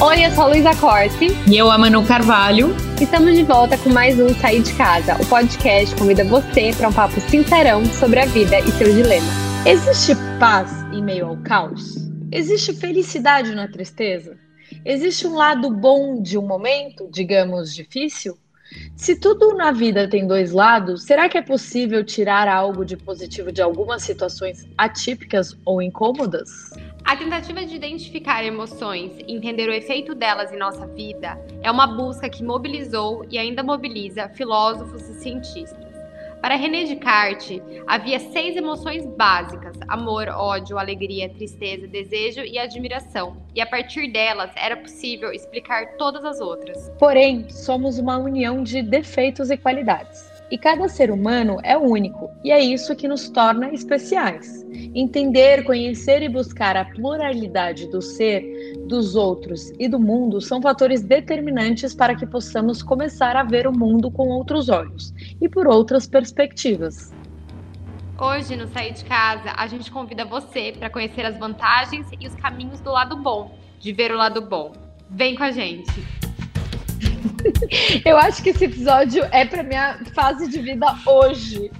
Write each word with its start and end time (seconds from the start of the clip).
Oi, 0.00 0.24
eu 0.24 0.30
sou 0.30 0.44
a 0.44 0.46
Luísa 0.46 0.76
Corte. 0.76 1.26
E 1.50 1.58
eu, 1.58 1.68
a 1.68 1.76
Manu 1.76 2.06
Carvalho. 2.06 2.68
Estamos 3.02 3.34
de 3.34 3.42
volta 3.42 3.76
com 3.76 3.90
mais 3.90 4.16
um 4.20 4.28
Sair 4.28 4.62
de 4.62 4.72
Casa. 4.74 5.20
O 5.20 5.26
podcast 5.26 5.92
convida 5.96 6.22
você 6.22 6.70
para 6.72 6.88
um 6.88 6.92
papo 6.92 7.20
sincerão 7.20 7.84
sobre 7.84 8.20
a 8.20 8.26
vida 8.26 8.60
e 8.60 8.70
seus 8.70 8.94
dilemas. 8.94 9.28
Existe 9.66 10.12
paz 10.38 10.70
em 10.92 11.02
meio 11.02 11.26
ao 11.26 11.36
caos? 11.38 11.96
Existe 12.30 12.72
felicidade 12.74 13.52
na 13.56 13.66
tristeza? 13.66 14.38
Existe 14.84 15.26
um 15.26 15.34
lado 15.34 15.68
bom 15.68 16.22
de 16.22 16.38
um 16.38 16.46
momento, 16.46 17.08
digamos, 17.10 17.74
difícil? 17.74 18.38
Se 18.96 19.18
tudo 19.18 19.54
na 19.54 19.70
vida 19.72 20.08
tem 20.08 20.26
dois 20.26 20.52
lados, 20.52 21.04
será 21.04 21.28
que 21.28 21.38
é 21.38 21.42
possível 21.42 22.04
tirar 22.04 22.48
algo 22.48 22.84
de 22.84 22.96
positivo 22.96 23.50
de 23.50 23.62
algumas 23.62 24.02
situações 24.02 24.66
atípicas 24.76 25.56
ou 25.64 25.80
incômodas? 25.80 26.70
A 27.04 27.16
tentativa 27.16 27.64
de 27.64 27.74
identificar 27.74 28.44
emoções 28.44 29.12
e 29.26 29.32
entender 29.32 29.68
o 29.68 29.72
efeito 29.72 30.14
delas 30.14 30.52
em 30.52 30.58
nossa 30.58 30.86
vida 30.86 31.38
é 31.62 31.70
uma 31.70 31.86
busca 31.86 32.28
que 32.28 32.44
mobilizou 32.44 33.24
e 33.30 33.38
ainda 33.38 33.62
mobiliza 33.62 34.28
filósofos 34.28 35.08
e 35.08 35.14
cientistas. 35.14 35.87
Para 36.40 36.54
René 36.54 36.84
Descartes, 36.84 37.60
havia 37.86 38.20
seis 38.20 38.56
emoções 38.56 39.04
básicas: 39.16 39.76
amor, 39.88 40.28
ódio, 40.28 40.78
alegria, 40.78 41.28
tristeza, 41.28 41.86
desejo 41.86 42.40
e 42.40 42.58
admiração. 42.58 43.36
E 43.54 43.60
a 43.60 43.66
partir 43.66 44.12
delas 44.12 44.50
era 44.56 44.76
possível 44.76 45.32
explicar 45.32 45.96
todas 45.96 46.24
as 46.24 46.40
outras. 46.40 46.90
Porém, 46.98 47.48
somos 47.50 47.98
uma 47.98 48.18
união 48.18 48.62
de 48.62 48.82
defeitos 48.82 49.50
e 49.50 49.56
qualidades. 49.56 50.27
E 50.50 50.56
cada 50.56 50.88
ser 50.88 51.10
humano 51.10 51.58
é 51.62 51.76
único, 51.76 52.30
e 52.42 52.50
é 52.50 52.58
isso 52.58 52.96
que 52.96 53.06
nos 53.06 53.28
torna 53.28 53.68
especiais. 53.68 54.66
Entender, 54.94 55.64
conhecer 55.64 56.22
e 56.22 56.28
buscar 56.28 56.76
a 56.76 56.86
pluralidade 56.86 57.86
do 57.90 58.00
ser, 58.00 58.42
dos 58.86 59.14
outros 59.14 59.70
e 59.78 59.86
do 59.86 60.00
mundo 60.00 60.40
são 60.40 60.62
fatores 60.62 61.02
determinantes 61.02 61.94
para 61.94 62.14
que 62.14 62.26
possamos 62.26 62.82
começar 62.82 63.36
a 63.36 63.42
ver 63.42 63.66
o 63.66 63.72
mundo 63.72 64.10
com 64.10 64.28
outros 64.28 64.70
olhos 64.70 65.12
e 65.40 65.48
por 65.48 65.66
outras 65.66 66.06
perspectivas. 66.06 67.12
Hoje, 68.18 68.56
no 68.56 68.66
Sair 68.68 68.94
de 68.94 69.04
Casa, 69.04 69.52
a 69.54 69.66
gente 69.66 69.90
convida 69.90 70.24
você 70.24 70.72
para 70.76 70.90
conhecer 70.90 71.24
as 71.24 71.38
vantagens 71.38 72.06
e 72.18 72.26
os 72.26 72.34
caminhos 72.34 72.80
do 72.80 72.90
lado 72.90 73.16
bom, 73.16 73.56
de 73.78 73.92
ver 73.92 74.10
o 74.10 74.16
lado 74.16 74.40
bom. 74.40 74.72
Vem 75.10 75.36
com 75.36 75.44
a 75.44 75.50
gente! 75.50 76.17
Eu 78.04 78.16
acho 78.16 78.42
que 78.42 78.50
esse 78.50 78.64
episódio 78.64 79.24
é 79.30 79.44
pra 79.44 79.62
minha 79.62 79.98
fase 80.14 80.48
de 80.48 80.60
vida 80.60 80.86
hoje. 81.06 81.70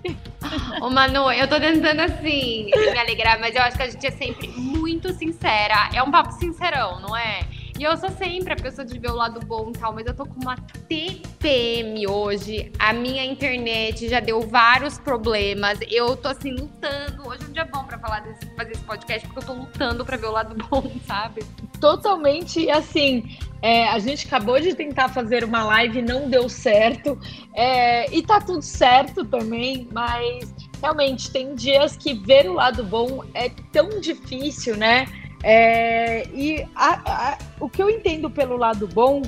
Ô, 0.80 0.90
Manu, 0.90 1.30
eu 1.32 1.48
tô 1.48 1.58
tentando 1.58 2.00
assim 2.00 2.66
me 2.66 2.98
alegrar, 2.98 3.38
mas 3.40 3.54
eu 3.54 3.62
acho 3.62 3.76
que 3.76 3.82
a 3.82 3.90
gente 3.90 4.06
é 4.06 4.10
sempre 4.10 4.48
muito 4.48 5.12
sincera. 5.12 5.90
É 5.92 6.02
um 6.02 6.10
papo 6.10 6.32
sincerão, 6.32 7.00
não 7.00 7.16
é? 7.16 7.40
E 7.78 7.84
eu 7.84 7.96
sou 7.96 8.10
sempre 8.10 8.52
a 8.52 8.56
pessoa 8.56 8.84
de 8.84 8.98
ver 8.98 9.12
o 9.12 9.14
lado 9.14 9.38
bom 9.46 9.70
e 9.70 9.78
tal, 9.78 9.94
mas 9.94 10.04
eu 10.04 10.12
tô 10.12 10.26
com 10.26 10.40
uma 10.40 10.56
TPM 10.88 12.08
hoje. 12.08 12.72
A 12.76 12.92
minha 12.92 13.24
internet 13.24 14.08
já 14.08 14.18
deu 14.18 14.40
vários 14.40 14.98
problemas. 14.98 15.78
Eu 15.88 16.16
tô 16.16 16.26
assim 16.26 16.50
lutando. 16.56 17.28
Hoje 17.28 17.44
é 17.44 17.46
um 17.46 17.52
dia 17.52 17.64
bom 17.66 17.84
pra 17.84 17.96
falar 18.00 18.18
desse, 18.22 18.52
fazer 18.56 18.72
esse 18.72 18.82
podcast, 18.82 19.28
porque 19.28 19.38
eu 19.38 19.46
tô 19.46 19.52
lutando 19.52 20.04
pra 20.04 20.16
ver 20.16 20.26
o 20.26 20.32
lado 20.32 20.56
bom, 20.68 20.90
sabe? 21.06 21.44
Totalmente 21.80 22.68
assim. 22.68 23.38
É, 23.62 23.88
a 23.90 24.00
gente 24.00 24.26
acabou 24.26 24.58
de 24.58 24.74
tentar 24.74 25.08
fazer 25.10 25.44
uma 25.44 25.62
live, 25.62 26.02
não 26.02 26.28
deu 26.28 26.48
certo. 26.48 27.16
É, 27.54 28.12
e 28.12 28.24
tá 28.24 28.40
tudo 28.40 28.62
certo 28.62 29.24
também, 29.24 29.88
mas 29.92 30.52
realmente 30.82 31.30
tem 31.30 31.54
dias 31.54 31.96
que 31.96 32.12
ver 32.12 32.50
o 32.50 32.54
lado 32.54 32.82
bom 32.82 33.22
é 33.34 33.50
tão 33.72 34.00
difícil, 34.00 34.76
né? 34.76 35.06
É, 35.42 36.26
e 36.28 36.66
a, 36.74 37.32
a, 37.32 37.38
o 37.60 37.68
que 37.68 37.82
eu 37.82 37.88
entendo 37.88 38.30
pelo 38.30 38.56
lado 38.56 38.86
bom, 38.88 39.22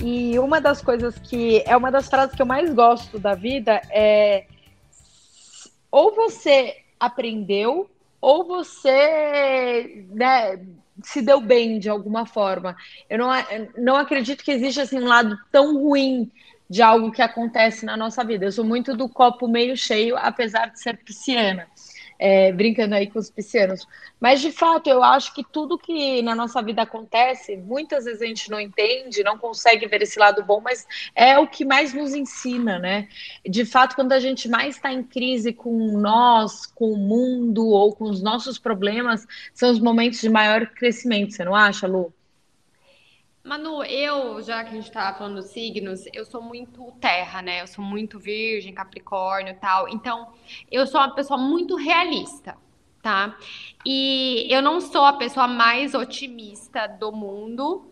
e 0.00 0.38
uma 0.38 0.60
das 0.60 0.82
coisas 0.82 1.18
que 1.18 1.62
é 1.66 1.76
uma 1.76 1.90
das 1.90 2.08
frases 2.08 2.34
que 2.34 2.42
eu 2.42 2.46
mais 2.46 2.72
gosto 2.74 3.18
da 3.18 3.34
vida 3.34 3.80
é 3.90 4.44
ou 5.90 6.14
você 6.14 6.76
aprendeu 6.98 7.88
ou 8.20 8.44
você 8.44 10.04
né, 10.10 10.60
se 11.02 11.22
deu 11.22 11.40
bem 11.40 11.78
de 11.78 11.88
alguma 11.88 12.26
forma. 12.26 12.76
Eu 13.08 13.18
não, 13.18 13.30
não 13.78 13.96
acredito 13.96 14.42
que 14.42 14.50
exista 14.50 14.82
assim, 14.82 14.98
um 14.98 15.06
lado 15.06 15.38
tão 15.52 15.78
ruim 15.78 16.30
de 16.68 16.82
algo 16.82 17.12
que 17.12 17.22
acontece 17.22 17.86
na 17.86 17.96
nossa 17.96 18.24
vida. 18.24 18.46
Eu 18.46 18.52
sou 18.52 18.64
muito 18.64 18.96
do 18.96 19.08
copo 19.08 19.46
meio 19.46 19.76
cheio, 19.76 20.16
apesar 20.16 20.66
de 20.66 20.80
ser 20.80 20.96
pisciana 20.98 21.68
é, 22.24 22.50
brincando 22.50 22.94
aí 22.94 23.06
com 23.06 23.18
os 23.18 23.28
piscianos. 23.28 23.86
Mas, 24.18 24.40
de 24.40 24.50
fato, 24.50 24.88
eu 24.88 25.02
acho 25.02 25.34
que 25.34 25.44
tudo 25.44 25.76
que 25.76 26.22
na 26.22 26.34
nossa 26.34 26.62
vida 26.62 26.80
acontece, 26.80 27.54
muitas 27.54 28.06
vezes 28.06 28.22
a 28.22 28.24
gente 28.24 28.50
não 28.50 28.58
entende, 28.58 29.22
não 29.22 29.36
consegue 29.36 29.86
ver 29.86 30.00
esse 30.00 30.18
lado 30.18 30.42
bom, 30.42 30.58
mas 30.58 30.86
é 31.14 31.38
o 31.38 31.46
que 31.46 31.66
mais 31.66 31.92
nos 31.92 32.14
ensina, 32.14 32.78
né? 32.78 33.08
De 33.46 33.66
fato, 33.66 33.94
quando 33.94 34.12
a 34.12 34.20
gente 34.20 34.48
mais 34.48 34.76
está 34.76 34.90
em 34.90 35.02
crise 35.02 35.52
com 35.52 35.98
nós, 35.98 36.64
com 36.64 36.92
o 36.92 36.96
mundo 36.96 37.66
ou 37.66 37.94
com 37.94 38.04
os 38.04 38.22
nossos 38.22 38.58
problemas, 38.58 39.26
são 39.52 39.70
os 39.70 39.78
momentos 39.78 40.18
de 40.22 40.30
maior 40.30 40.66
crescimento, 40.68 41.34
você 41.34 41.44
não 41.44 41.54
acha, 41.54 41.86
Lu? 41.86 42.10
Manu, 43.44 43.84
eu, 43.84 44.40
já 44.40 44.64
que 44.64 44.70
a 44.70 44.72
gente 44.72 44.90
tá 44.90 45.12
falando 45.12 45.34
dos 45.34 45.50
signos, 45.50 46.06
eu 46.14 46.24
sou 46.24 46.40
muito 46.40 46.90
terra, 46.92 47.42
né? 47.42 47.60
Eu 47.60 47.66
sou 47.66 47.84
muito 47.84 48.18
virgem, 48.18 48.72
capricórnio 48.72 49.52
e 49.52 49.56
tal. 49.56 49.86
Então, 49.90 50.32
eu 50.70 50.86
sou 50.86 50.98
uma 50.98 51.14
pessoa 51.14 51.38
muito 51.38 51.76
realista, 51.76 52.56
tá? 53.02 53.36
E 53.84 54.46
eu 54.48 54.62
não 54.62 54.80
sou 54.80 55.04
a 55.04 55.12
pessoa 55.12 55.46
mais 55.46 55.92
otimista 55.92 56.86
do 56.86 57.12
mundo 57.12 57.86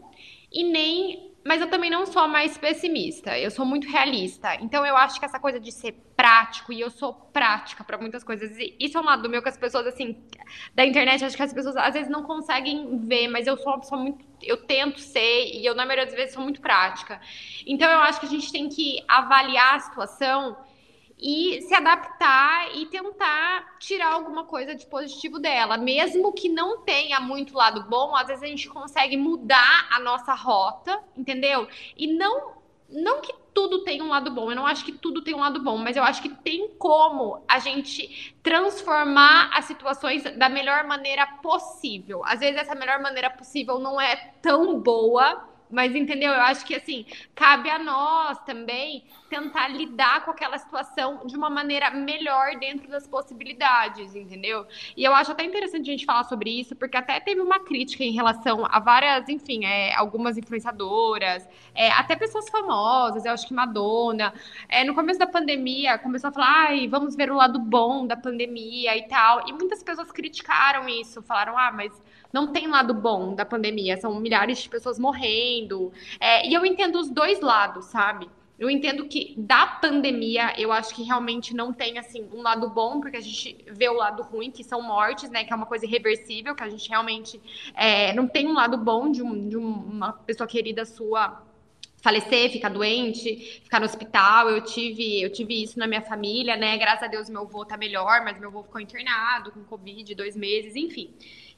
e 0.50 0.64
nem 0.64 1.31
mas 1.44 1.60
eu 1.60 1.68
também 1.68 1.90
não 1.90 2.06
sou 2.06 2.28
mais 2.28 2.56
pessimista, 2.56 3.38
eu 3.38 3.50
sou 3.50 3.64
muito 3.64 3.88
realista. 3.88 4.54
Então 4.56 4.86
eu 4.86 4.96
acho 4.96 5.18
que 5.18 5.24
essa 5.24 5.40
coisa 5.40 5.58
de 5.58 5.72
ser 5.72 5.92
prático, 6.16 6.72
e 6.72 6.80
eu 6.80 6.90
sou 6.90 7.12
prática 7.12 7.82
para 7.82 7.98
muitas 7.98 8.22
coisas, 8.22 8.56
e 8.58 8.76
isso 8.78 8.96
é 8.96 9.00
um 9.00 9.04
lado 9.04 9.28
meu 9.28 9.42
que 9.42 9.48
as 9.48 9.56
pessoas, 9.56 9.86
assim, 9.86 10.22
da 10.74 10.84
internet, 10.84 11.24
acho 11.24 11.36
que 11.36 11.42
as 11.42 11.52
pessoas 11.52 11.76
às 11.76 11.94
vezes 11.94 12.08
não 12.08 12.22
conseguem 12.22 12.98
ver, 12.98 13.28
mas 13.28 13.46
eu 13.46 13.56
sou 13.56 13.72
uma 13.72 13.80
pessoa 13.80 14.00
muito. 14.00 14.24
Eu 14.40 14.56
tento 14.56 15.00
ser, 15.00 15.46
e 15.46 15.64
eu, 15.64 15.74
na 15.74 15.84
maioria 15.84 16.06
das 16.06 16.14
vezes, 16.14 16.34
sou 16.34 16.42
muito 16.42 16.60
prática. 16.60 17.20
Então 17.66 17.90
eu 17.90 17.98
acho 18.00 18.20
que 18.20 18.26
a 18.26 18.28
gente 18.28 18.50
tem 18.52 18.68
que 18.68 19.02
avaliar 19.08 19.74
a 19.76 19.80
situação 19.80 20.56
e 21.18 21.62
se 21.62 21.74
adaptar 21.74 22.76
e 22.76 22.86
tentar 22.86 23.78
tirar 23.78 24.12
alguma 24.12 24.44
coisa 24.44 24.74
de 24.74 24.86
positivo 24.86 25.38
dela. 25.38 25.76
Mesmo 25.76 26.32
que 26.32 26.48
não 26.48 26.82
tenha 26.82 27.20
muito 27.20 27.54
lado 27.54 27.84
bom, 27.88 28.14
às 28.14 28.26
vezes 28.26 28.42
a 28.42 28.46
gente 28.46 28.68
consegue 28.68 29.16
mudar 29.16 29.88
a 29.90 30.00
nossa 30.00 30.34
rota, 30.34 30.98
entendeu? 31.16 31.68
E 31.96 32.06
não 32.06 32.62
não 32.92 33.22
que 33.22 33.32
tudo 33.54 33.84
tem 33.84 34.02
um 34.02 34.08
lado 34.08 34.30
bom, 34.30 34.50
eu 34.50 34.56
não 34.56 34.66
acho 34.66 34.84
que 34.84 34.92
tudo 34.92 35.22
tem 35.22 35.34
um 35.34 35.40
lado 35.40 35.62
bom, 35.62 35.76
mas 35.78 35.96
eu 35.96 36.02
acho 36.02 36.22
que 36.22 36.28
tem 36.28 36.68
como 36.78 37.42
a 37.48 37.58
gente 37.58 38.34
transformar 38.42 39.50
as 39.54 39.64
situações 39.64 40.22
da 40.36 40.48
melhor 40.48 40.84
maneira 40.84 41.26
possível. 41.42 42.22
Às 42.24 42.40
vezes 42.40 42.60
essa 42.60 42.74
melhor 42.74 43.00
maneira 43.00 43.30
possível 43.30 43.78
não 43.78 44.00
é 44.00 44.16
tão 44.40 44.80
boa, 44.80 45.48
mas 45.72 45.96
entendeu? 45.96 46.30
Eu 46.32 46.42
acho 46.42 46.64
que 46.64 46.74
assim, 46.74 47.06
cabe 47.34 47.70
a 47.70 47.78
nós 47.78 48.38
também 48.44 49.04
tentar 49.30 49.68
lidar 49.68 50.24
com 50.24 50.30
aquela 50.30 50.58
situação 50.58 51.26
de 51.26 51.34
uma 51.34 51.48
maneira 51.48 51.90
melhor 51.90 52.56
dentro 52.60 52.88
das 52.90 53.08
possibilidades, 53.08 54.14
entendeu? 54.14 54.66
E 54.94 55.02
eu 55.02 55.14
acho 55.14 55.32
até 55.32 55.42
interessante 55.44 55.88
a 55.88 55.92
gente 55.92 56.04
falar 56.04 56.24
sobre 56.24 56.50
isso, 56.50 56.76
porque 56.76 56.96
até 56.96 57.18
teve 57.18 57.40
uma 57.40 57.60
crítica 57.60 58.04
em 58.04 58.12
relação 58.12 58.66
a 58.68 58.78
várias, 58.78 59.28
enfim, 59.30 59.64
é, 59.64 59.94
algumas 59.94 60.36
influenciadoras, 60.36 61.48
é, 61.74 61.90
até 61.92 62.14
pessoas 62.14 62.48
famosas, 62.50 63.24
eu 63.24 63.32
acho 63.32 63.46
que 63.46 63.54
Madonna. 63.54 64.34
É, 64.68 64.84
no 64.84 64.94
começo 64.94 65.18
da 65.18 65.26
pandemia, 65.26 65.96
começou 65.98 66.28
a 66.28 66.32
falar, 66.32 66.66
ai, 66.68 66.86
vamos 66.86 67.16
ver 67.16 67.30
o 67.30 67.36
lado 67.36 67.58
bom 67.58 68.06
da 68.06 68.16
pandemia 68.16 68.96
e 68.96 69.08
tal. 69.08 69.48
E 69.48 69.52
muitas 69.52 69.82
pessoas 69.82 70.12
criticaram 70.12 70.86
isso, 70.88 71.22
falaram, 71.22 71.56
ah, 71.56 71.72
mas 71.72 71.92
não 72.32 72.52
tem 72.52 72.66
lado 72.66 72.94
bom 72.94 73.34
da 73.34 73.44
pandemia, 73.44 73.96
são 73.98 74.18
milhares 74.18 74.58
de 74.62 74.68
pessoas 74.68 74.98
morrendo. 74.98 75.61
É, 76.20 76.48
e 76.48 76.54
eu 76.54 76.64
entendo 76.64 76.98
os 76.98 77.10
dois 77.10 77.40
lados, 77.40 77.86
sabe? 77.86 78.28
Eu 78.58 78.70
entendo 78.70 79.08
que 79.08 79.34
da 79.36 79.66
pandemia, 79.66 80.54
eu 80.56 80.70
acho 80.70 80.94
que 80.94 81.02
realmente 81.02 81.52
não 81.52 81.72
tem, 81.72 81.98
assim, 81.98 82.28
um 82.32 82.42
lado 82.42 82.70
bom, 82.70 83.00
porque 83.00 83.16
a 83.16 83.20
gente 83.20 83.64
vê 83.68 83.88
o 83.88 83.94
lado 83.94 84.22
ruim, 84.22 84.52
que 84.52 84.62
são 84.62 84.80
mortes, 84.80 85.30
né? 85.30 85.42
Que 85.42 85.52
é 85.52 85.56
uma 85.56 85.66
coisa 85.66 85.84
irreversível, 85.84 86.54
que 86.54 86.62
a 86.62 86.68
gente 86.68 86.88
realmente 86.88 87.40
é, 87.74 88.12
não 88.12 88.28
tem 88.28 88.46
um 88.46 88.52
lado 88.52 88.76
bom 88.76 89.10
de, 89.10 89.20
um, 89.20 89.48
de 89.48 89.56
uma 89.56 90.12
pessoa 90.12 90.46
querida 90.46 90.84
sua 90.84 91.42
falecer, 92.02 92.50
ficar 92.50 92.68
doente, 92.68 93.60
ficar 93.62 93.78
no 93.78 93.86
hospital. 93.86 94.50
Eu 94.50 94.60
tive, 94.62 95.22
eu 95.22 95.32
tive 95.32 95.62
isso 95.62 95.78
na 95.78 95.86
minha 95.86 96.02
família, 96.02 96.56
né? 96.56 96.76
Graças 96.76 97.04
a 97.04 97.06
Deus 97.06 97.30
meu 97.30 97.42
avô 97.42 97.64
tá 97.64 97.76
melhor, 97.76 98.22
mas 98.24 98.38
meu 98.38 98.48
avô 98.48 98.62
ficou 98.64 98.80
internado 98.80 99.52
com 99.52 99.62
Covid 99.64 100.14
dois 100.14 100.36
meses, 100.36 100.74
enfim. 100.76 101.10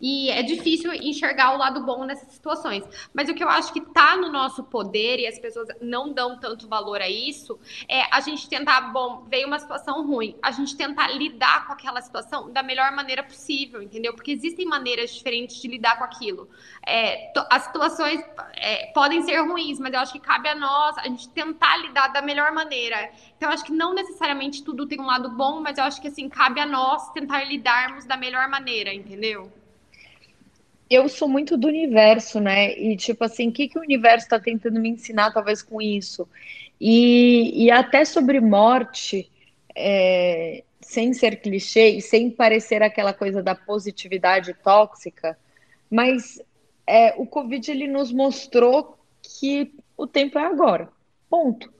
E 0.07 0.29
é 0.29 0.43
difícil 0.43 0.93
enxergar 0.93 1.55
o 1.55 1.57
lado 1.57 1.81
bom 1.81 2.05
nessas 2.05 2.31
situações. 2.31 2.85
Mas 3.15 3.31
o 3.31 3.35
que 3.35 3.43
eu 3.43 3.49
acho 3.49 3.73
que 3.73 3.79
está 3.79 4.15
no 4.19 4.31
nosso 4.31 4.63
poder 4.65 5.19
e 5.19 5.27
as 5.27 5.39
pessoas 5.39 5.67
não 5.81 6.13
dão 6.13 6.39
tanto 6.39 6.69
valor 6.69 7.01
a 7.01 7.09
isso 7.09 7.59
é 7.89 8.03
a 8.15 8.21
gente 8.21 8.47
tentar, 8.47 8.83
bom, 8.93 9.25
veio 9.27 9.47
uma 9.47 9.59
situação 9.59 10.07
ruim, 10.07 10.37
a 10.43 10.51
gente 10.51 10.77
tentar 10.77 11.09
lidar 11.09 11.67
com 11.67 11.73
aquela 11.73 12.03
situação 12.03 12.53
da 12.53 12.63
melhor 12.63 12.93
maneira 12.93 13.23
possível, 13.23 13.81
entendeu? 13.81 14.13
Porque 14.13 14.31
existem 14.31 14.67
maneiras 14.67 15.15
diferentes 15.15 15.57
de 15.57 15.69
lidar 15.69 15.97
com 15.97 16.05
aquilo. 16.05 16.51
É, 16.87 17.33
as 17.51 17.63
situações 17.63 18.23
é, 18.57 18.93
podem 18.93 19.23
ser 19.23 19.39
ruins, 19.39 19.81
mas 19.81 19.95
eu 19.95 20.01
acho 20.01 20.13
que 20.13 20.21
cabe 20.21 20.51
a 20.51 20.55
nós 20.55 20.99
a 20.99 21.05
gente 21.05 21.31
tentar 21.31 21.79
lidar 21.79 22.09
da 22.09 22.21
melhor 22.21 22.53
maneira. 22.53 23.11
Então, 23.39 23.49
eu 23.49 23.55
acho 23.55 23.65
que 23.65 23.73
não 23.73 23.95
necessariamente 23.95 24.63
tudo 24.63 24.87
tem 24.87 25.01
um 25.01 25.07
lado 25.07 25.31
bom, 25.31 25.63
mas 25.63 25.79
eu 25.79 25.85
acho 25.85 25.99
que 25.99 26.09
assim 26.09 26.29
cabe 26.29 26.61
a 26.61 26.67
nós 26.67 27.11
tentar 27.13 27.43
lidarmos 27.45 28.05
da 28.05 28.19
melhor 28.19 28.51
maneira, 28.51 28.93
entendeu? 28.93 29.64
Eu 30.89 31.09
sou 31.09 31.29
muito 31.29 31.57
do 31.57 31.69
universo, 31.69 32.41
né? 32.41 32.73
E 32.79 32.97
tipo 32.97 33.25
assim, 33.25 33.49
o 33.49 33.53
que, 33.53 33.69
que 33.69 33.79
o 33.79 33.83
universo 33.83 34.27
está 34.27 34.39
tentando 34.39 34.81
me 34.81 34.91
ensinar, 34.91 35.33
talvez, 35.33 35.63
com 35.63 35.81
isso? 35.81 36.29
E, 36.81 37.65
e 37.65 37.71
até 37.71 38.05
sobre 38.05 38.41
morte, 38.41 39.31
é, 39.75 40.63
sem 40.81 41.13
ser 41.13 41.41
clichê 41.41 41.91
e 41.91 42.03
sem 42.03 42.31
parecer 42.31 42.83
aquela 42.83 43.13
coisa 43.13 43.43
da 43.43 43.55
positividade 43.55 44.55
tóxica, 44.55 45.39
mas 45.91 46.41
é, 46.87 47.15
o 47.17 47.27
Covid 47.27 47.71
ele 47.71 47.89
nos 47.89 48.13
mostrou 48.13 48.99
que 49.23 49.73
o 49.97 50.07
tempo 50.07 50.39
é 50.39 50.47
agora. 50.47 50.89
Ponto. 51.29 51.73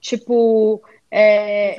Tipo, 0.00 0.82
é, 1.10 1.76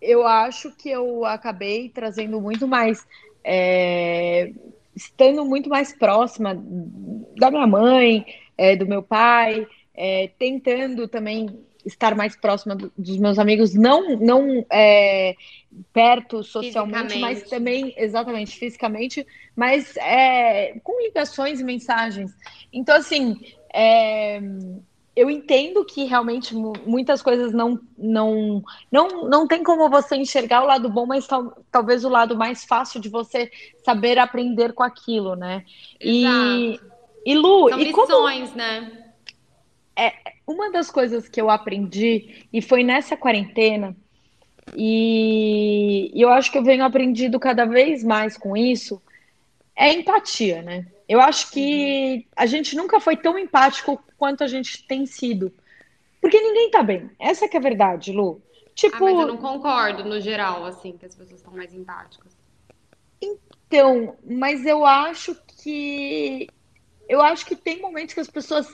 eu 0.00 0.26
acho 0.26 0.70
que 0.76 0.88
eu 0.88 1.24
acabei 1.24 1.88
trazendo 1.88 2.40
muito 2.40 2.68
mais. 2.68 3.06
É, 3.42 4.52
estando 4.98 5.44
muito 5.44 5.68
mais 5.70 5.96
próxima 5.96 6.54
da 7.36 7.50
minha 7.50 7.66
mãe, 7.66 8.26
é, 8.56 8.74
do 8.74 8.86
meu 8.86 9.02
pai, 9.02 9.66
é, 9.94 10.30
tentando 10.38 11.06
também 11.06 11.48
estar 11.86 12.14
mais 12.16 12.36
próxima 12.36 12.74
do, 12.74 12.92
dos 12.98 13.16
meus 13.16 13.38
amigos, 13.38 13.74
não, 13.74 14.16
não 14.16 14.66
é, 14.70 15.36
perto 15.92 16.42
socialmente, 16.42 17.18
mas 17.18 17.44
também, 17.44 17.94
exatamente, 17.96 18.58
fisicamente, 18.58 19.24
mas 19.54 19.96
é, 19.96 20.78
com 20.82 21.00
ligações 21.00 21.60
e 21.60 21.64
mensagens. 21.64 22.32
Então, 22.72 22.96
assim, 22.96 23.40
é, 23.72 24.40
eu 25.18 25.28
entendo 25.28 25.84
que 25.84 26.04
realmente 26.04 26.54
muitas 26.54 27.20
coisas 27.20 27.52
não, 27.52 27.80
não, 27.98 28.62
não, 28.90 29.28
não 29.28 29.48
tem 29.48 29.64
como 29.64 29.90
você 29.90 30.14
enxergar 30.14 30.62
o 30.62 30.66
lado 30.66 30.88
bom, 30.88 31.06
mas 31.06 31.26
tal, 31.26 31.58
talvez 31.72 32.04
o 32.04 32.08
lado 32.08 32.36
mais 32.36 32.64
fácil 32.64 33.00
de 33.00 33.08
você 33.08 33.50
saber 33.84 34.16
aprender 34.16 34.72
com 34.74 34.84
aquilo, 34.84 35.34
né? 35.34 35.64
E, 36.00 36.78
e 37.26 37.34
Lu, 37.34 37.68
São 37.68 37.80
e 37.80 37.84
lições, 37.84 38.50
como... 38.50 38.58
né? 38.58 39.06
É, 39.96 40.14
uma 40.46 40.70
das 40.70 40.88
coisas 40.88 41.28
que 41.28 41.40
eu 41.40 41.50
aprendi, 41.50 42.46
e 42.52 42.62
foi 42.62 42.84
nessa 42.84 43.16
quarentena, 43.16 43.96
e, 44.76 46.12
e 46.14 46.22
eu 46.22 46.28
acho 46.28 46.52
que 46.52 46.58
eu 46.58 46.62
venho 46.62 46.84
aprendido 46.84 47.40
cada 47.40 47.64
vez 47.64 48.04
mais 48.04 48.36
com 48.36 48.56
isso, 48.56 49.02
é 49.74 49.92
empatia, 49.92 50.62
né? 50.62 50.86
Eu 51.08 51.20
acho 51.20 51.50
que 51.50 52.26
a 52.36 52.44
gente 52.44 52.76
nunca 52.76 53.00
foi 53.00 53.16
tão 53.16 53.38
empático 53.38 54.02
quanto 54.18 54.44
a 54.44 54.46
gente 54.46 54.86
tem 54.86 55.06
sido. 55.06 55.52
Porque 56.20 56.40
ninguém 56.40 56.70
tá 56.70 56.82
bem. 56.82 57.10
Essa 57.18 57.48
que 57.48 57.56
é 57.56 57.60
a 57.60 57.62
verdade, 57.62 58.12
Lu. 58.12 58.42
Tipo, 58.74 58.96
ah, 58.96 59.12
mas 59.12 59.20
eu 59.20 59.26
não 59.26 59.36
concordo 59.38 60.04
no 60.04 60.20
geral, 60.20 60.64
assim, 60.64 60.96
que 60.96 61.06
as 61.06 61.14
pessoas 61.14 61.40
estão 61.40 61.52
mais 61.52 61.72
empáticas. 61.72 62.36
Então, 63.20 64.16
mas 64.28 64.64
eu 64.66 64.84
acho 64.84 65.36
que 65.62 66.48
eu 67.08 67.22
acho 67.22 67.46
que 67.46 67.56
tem 67.56 67.80
momentos 67.80 68.14
que 68.14 68.20
as 68.20 68.28
pessoas 68.28 68.72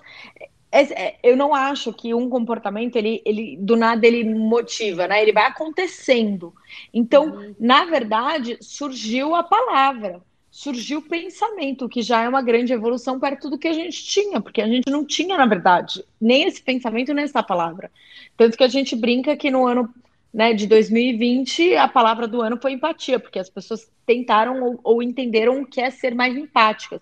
é, 0.71 0.83
é, 0.83 1.19
eu 1.23 1.37
não 1.37 1.55
acho 1.55 1.93
que 1.93 2.13
um 2.13 2.29
comportamento 2.29 2.97
ele, 2.97 3.23
ele 3.25 3.57
do 3.57 3.77
nada 3.77 4.05
ele 4.07 4.25
motiva, 4.25 5.07
né? 5.07 5.23
Ele 5.23 5.33
vai 5.33 5.47
acontecendo. 5.47 6.53
Então, 6.93 7.27
uhum. 7.27 7.55
na 7.61 7.85
verdade, 7.85 8.59
surgiu 8.61 9.35
a 9.37 9.45
palavra 9.45 10.21
surgiu 10.55 11.01
o 11.01 11.03
pensamento, 11.03 11.89
que 11.89 12.01
já 12.01 12.23
é 12.23 12.29
uma 12.29 12.41
grande 12.41 12.73
evolução 12.73 13.19
perto 13.19 13.51
do 13.51 13.59
que 13.59 13.67
a 13.67 13.73
gente 13.73 14.05
tinha, 14.05 14.41
porque 14.41 14.63
a 14.63 14.69
gente 14.69 14.89
não 14.89 15.05
tinha, 15.05 15.37
na 15.37 15.47
verdade, 15.47 16.05
nem 16.21 16.45
esse 16.45 16.63
pensamento, 16.63 17.13
nem 17.13 17.25
essa 17.25 17.43
palavra. 17.43 17.91
Tanto 18.37 18.57
que 18.57 18.63
a 18.63 18.69
gente 18.69 18.95
brinca 18.95 19.37
que 19.37 19.51
no 19.51 19.67
ano 19.67 19.93
né, 20.33 20.55
de 20.55 20.69
2020, 20.69 21.75
a 21.75 21.89
palavra 21.89 22.29
do 22.29 22.41
ano 22.41 22.57
foi 22.63 22.71
empatia, 22.71 23.19
porque 23.19 23.41
as 23.41 23.51
pessoas 23.51 23.91
tentaram 24.07 24.63
ou, 24.63 24.81
ou 24.85 25.03
entenderam 25.03 25.61
o 25.61 25.67
que 25.67 25.81
é 25.81 25.91
ser 25.91 26.15
mais 26.15 26.37
empáticas. 26.37 27.01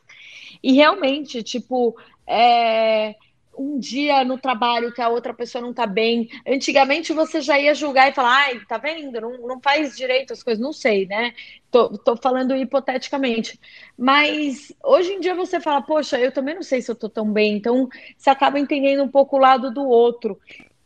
E 0.62 0.72
realmente, 0.72 1.42
tipo, 1.42 1.94
é, 2.26 3.14
um 3.56 3.78
dia 3.78 4.24
no 4.24 4.38
trabalho 4.38 4.92
que 4.92 5.00
a 5.00 5.08
outra 5.08 5.34
pessoa 5.34 5.62
não 5.62 5.72
tá 5.72 5.86
bem. 5.86 6.28
Antigamente 6.46 7.12
você 7.12 7.40
já 7.40 7.58
ia 7.58 7.74
julgar 7.74 8.10
e 8.10 8.14
falar, 8.14 8.36
ai, 8.46 8.60
tá 8.66 8.78
vendo? 8.78 9.20
Não, 9.20 9.46
não 9.46 9.60
faz 9.60 9.96
direito 9.96 10.32
as 10.32 10.42
coisas, 10.42 10.62
não 10.62 10.72
sei, 10.72 11.06
né? 11.06 11.34
Tô, 11.70 11.90
tô 11.98 12.16
falando 12.16 12.56
hipoteticamente. 12.56 13.58
Mas 13.96 14.72
hoje 14.82 15.12
em 15.12 15.20
dia 15.20 15.34
você 15.34 15.60
fala, 15.60 15.82
poxa, 15.82 16.18
eu 16.18 16.32
também 16.32 16.54
não 16.54 16.62
sei 16.62 16.80
se 16.80 16.90
eu 16.90 16.94
tô 16.94 17.08
tão 17.08 17.30
bem. 17.30 17.56
Então 17.56 17.88
você 18.16 18.30
acaba 18.30 18.58
entendendo 18.58 19.02
um 19.02 19.08
pouco 19.08 19.36
o 19.36 19.40
lado 19.40 19.70
do 19.70 19.86
outro. 19.86 20.38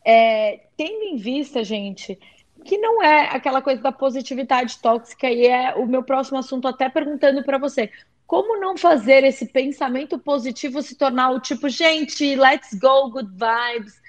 É, 0.04 0.60
tendo 0.76 1.02
em 1.02 1.16
vista, 1.16 1.64
gente, 1.64 2.18
que 2.64 2.78
não 2.78 3.02
é 3.02 3.28
aquela 3.30 3.62
coisa 3.62 3.80
da 3.80 3.92
positividade 3.92 4.78
tóxica, 4.78 5.30
e 5.30 5.46
é 5.46 5.74
o 5.74 5.86
meu 5.86 6.02
próximo 6.02 6.38
assunto, 6.38 6.68
até 6.68 6.88
perguntando 6.88 7.42
para 7.44 7.58
você: 7.58 7.90
como 8.26 8.58
não 8.58 8.76
fazer 8.76 9.25
esse 9.25 9.46
pensamento 9.46 10.19
positivo 10.19 10.82
se 10.82 10.96
tornar 10.96 11.31
o 11.31 11.40
tipo, 11.40 11.69
gente, 11.69 12.34
let's 12.34 12.75
go, 12.75 13.11
good 13.11 13.31
vibes? 13.31 14.00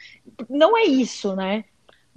Não 0.50 0.78
é 0.78 0.84
isso, 0.84 1.36
né? 1.36 1.66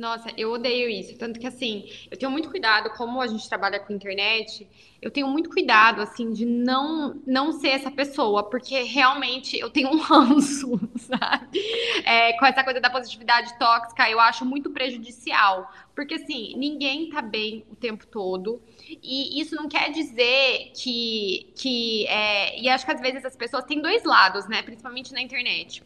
Nossa, 0.00 0.30
eu 0.34 0.50
odeio 0.50 0.88
isso. 0.88 1.18
Tanto 1.18 1.38
que, 1.38 1.46
assim, 1.46 1.86
eu 2.10 2.16
tenho 2.16 2.32
muito 2.32 2.48
cuidado, 2.48 2.88
como 2.96 3.20
a 3.20 3.26
gente 3.26 3.46
trabalha 3.46 3.78
com 3.78 3.92
internet, 3.92 4.66
eu 5.02 5.10
tenho 5.10 5.28
muito 5.28 5.50
cuidado, 5.50 6.00
assim, 6.00 6.32
de 6.32 6.46
não, 6.46 7.20
não 7.26 7.52
ser 7.52 7.68
essa 7.68 7.90
pessoa, 7.90 8.42
porque 8.48 8.80
realmente 8.80 9.58
eu 9.58 9.68
tenho 9.68 9.90
um 9.90 9.98
ranço, 10.00 10.80
sabe? 10.96 11.60
É, 12.02 12.32
com 12.38 12.46
essa 12.46 12.64
coisa 12.64 12.80
da 12.80 12.88
positividade 12.88 13.58
tóxica, 13.58 14.08
eu 14.08 14.18
acho 14.18 14.42
muito 14.42 14.70
prejudicial. 14.70 15.70
Porque, 15.94 16.14
assim, 16.14 16.54
ninguém 16.56 17.10
tá 17.10 17.20
bem 17.20 17.66
o 17.70 17.76
tempo 17.76 18.06
todo. 18.06 18.62
E 19.02 19.40
isso 19.40 19.54
não 19.54 19.68
quer 19.68 19.90
dizer 19.90 20.72
que. 20.74 21.52
que 21.56 22.06
é, 22.06 22.60
e 22.60 22.68
acho 22.68 22.84
que 22.84 22.92
às 22.92 23.00
vezes 23.00 23.24
as 23.24 23.36
pessoas 23.36 23.64
têm 23.64 23.80
dois 23.80 24.04
lados, 24.04 24.48
né? 24.48 24.62
Principalmente 24.62 25.12
na 25.12 25.20
internet 25.20 25.82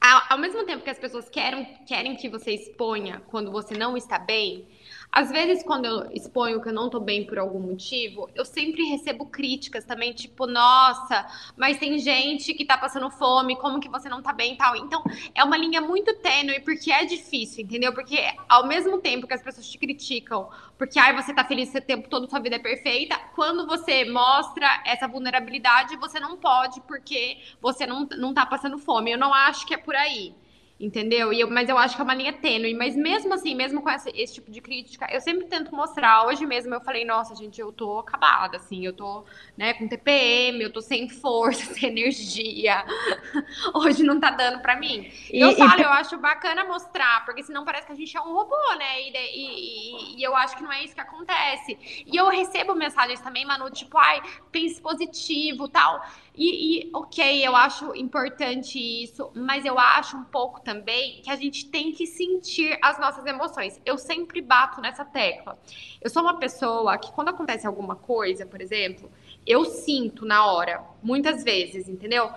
ao, 0.00 0.22
ao 0.30 0.38
mesmo 0.38 0.64
tempo 0.64 0.84
que 0.84 0.90
as 0.90 0.98
pessoas 0.98 1.28
querem, 1.28 1.64
querem 1.86 2.16
que 2.16 2.28
você 2.28 2.52
exponha 2.52 3.20
quando 3.28 3.50
você 3.50 3.76
não 3.76 3.96
está 3.96 4.18
bem, 4.18 4.66
às 5.10 5.30
vezes, 5.30 5.64
quando 5.64 5.86
eu 5.86 6.10
exponho 6.12 6.60
que 6.60 6.68
eu 6.68 6.72
não 6.72 6.90
tô 6.90 7.00
bem 7.00 7.24
por 7.24 7.38
algum 7.38 7.58
motivo, 7.58 8.28
eu 8.34 8.44
sempre 8.44 8.84
recebo 8.84 9.26
críticas 9.26 9.84
também, 9.84 10.12
tipo, 10.12 10.46
nossa, 10.46 11.26
mas 11.56 11.78
tem 11.78 11.98
gente 11.98 12.52
que 12.54 12.64
tá 12.64 12.76
passando 12.76 13.10
fome, 13.10 13.56
como 13.56 13.80
que 13.80 13.88
você 13.88 14.08
não 14.08 14.22
tá 14.22 14.32
bem 14.32 14.54
e 14.54 14.56
tal. 14.56 14.76
Então, 14.76 15.02
é 15.34 15.42
uma 15.42 15.56
linha 15.56 15.80
muito 15.80 16.14
tênue, 16.16 16.60
porque 16.60 16.92
é 16.92 17.04
difícil, 17.04 17.64
entendeu? 17.64 17.92
Porque 17.92 18.18
ao 18.48 18.66
mesmo 18.66 18.98
tempo 18.98 19.26
que 19.26 19.34
as 19.34 19.42
pessoas 19.42 19.68
te 19.68 19.78
criticam, 19.78 20.48
porque 20.76 20.98
ai, 20.98 21.16
você 21.16 21.34
tá 21.34 21.44
feliz 21.44 21.74
o 21.74 21.80
tempo 21.80 22.08
todo, 22.08 22.28
sua 22.28 22.38
vida 22.38 22.56
é 22.56 22.58
perfeita, 22.60 23.18
quando 23.34 23.66
você 23.66 24.04
mostra 24.04 24.82
essa 24.84 25.08
vulnerabilidade, 25.08 25.96
você 25.96 26.20
não 26.20 26.36
pode, 26.36 26.80
porque 26.82 27.38
você 27.60 27.86
não, 27.86 28.06
não 28.18 28.34
tá 28.34 28.44
passando 28.44 28.78
fome. 28.78 29.10
Eu 29.10 29.18
não 29.18 29.32
acho 29.32 29.66
que 29.66 29.74
é 29.74 29.78
por 29.78 29.96
aí. 29.96 30.34
Entendeu? 30.80 31.32
Eu, 31.32 31.50
mas 31.50 31.68
eu 31.68 31.76
acho 31.76 31.96
que 31.96 32.00
é 32.00 32.04
uma 32.04 32.14
linha 32.14 32.32
tênue. 32.32 32.72
Mas 32.72 32.94
mesmo 32.94 33.34
assim, 33.34 33.52
mesmo 33.52 33.82
com 33.82 33.90
essa, 33.90 34.10
esse 34.14 34.34
tipo 34.34 34.48
de 34.48 34.60
crítica, 34.60 35.08
eu 35.10 35.20
sempre 35.20 35.46
tento 35.46 35.74
mostrar. 35.74 36.24
Hoje 36.26 36.46
mesmo 36.46 36.72
eu 36.72 36.80
falei, 36.80 37.04
nossa, 37.04 37.34
gente, 37.34 37.60
eu 37.60 37.72
tô 37.72 37.98
acabada, 37.98 38.58
assim, 38.58 38.86
eu 38.86 38.92
tô, 38.92 39.24
né, 39.56 39.74
com 39.74 39.88
TPM, 39.88 40.62
eu 40.62 40.72
tô 40.72 40.80
sem 40.80 41.08
força, 41.08 41.64
sem 41.74 41.88
energia. 41.88 42.84
Hoje 43.74 44.04
não 44.04 44.20
tá 44.20 44.30
dando 44.30 44.60
pra 44.62 44.76
mim. 44.76 45.10
E, 45.32 45.40
eu 45.40 45.56
falo, 45.56 45.80
e... 45.80 45.82
eu 45.82 45.90
acho 45.90 46.16
bacana 46.18 46.62
mostrar, 46.62 47.24
porque 47.24 47.42
senão 47.42 47.64
parece 47.64 47.86
que 47.86 47.92
a 47.92 47.96
gente 47.96 48.16
é 48.16 48.20
um 48.20 48.32
robô, 48.32 48.74
né? 48.78 49.02
E, 49.02 49.12
e, 49.12 50.20
e, 50.20 50.22
eu 50.22 50.36
acho 50.36 50.56
que 50.56 50.62
não 50.62 50.72
é 50.72 50.84
isso 50.84 50.94
que 50.94 51.00
acontece. 51.00 51.76
E 52.06 52.16
eu 52.16 52.28
recebo 52.28 52.76
mensagens 52.76 53.20
também, 53.20 53.44
Manu, 53.44 53.68
tipo, 53.68 53.98
ai, 53.98 54.22
pense 54.52 54.80
positivo 54.80 55.66
tal. 55.66 56.00
E, 56.36 56.86
e, 56.86 56.90
ok, 56.94 57.44
eu 57.44 57.56
acho 57.56 57.96
importante 57.96 58.78
isso, 58.78 59.28
mas 59.34 59.64
eu 59.64 59.76
acho 59.76 60.16
um 60.16 60.22
pouco 60.22 60.60
também 60.68 61.22
que 61.22 61.30
a 61.30 61.36
gente 61.36 61.64
tem 61.64 61.92
que 61.92 62.06
sentir 62.06 62.78
as 62.82 63.00
nossas 63.00 63.24
emoções. 63.24 63.80
Eu 63.86 63.96
sempre 63.96 64.42
bato 64.42 64.82
nessa 64.82 65.02
tecla. 65.02 65.58
Eu 65.98 66.10
sou 66.10 66.20
uma 66.20 66.38
pessoa 66.38 66.98
que, 66.98 67.10
quando 67.10 67.30
acontece 67.30 67.66
alguma 67.66 67.96
coisa, 67.96 68.44
por 68.44 68.60
exemplo, 68.60 69.10
eu 69.46 69.64
sinto 69.64 70.26
na 70.26 70.44
hora, 70.44 70.84
muitas 71.02 71.42
vezes, 71.42 71.88
entendeu? 71.88 72.30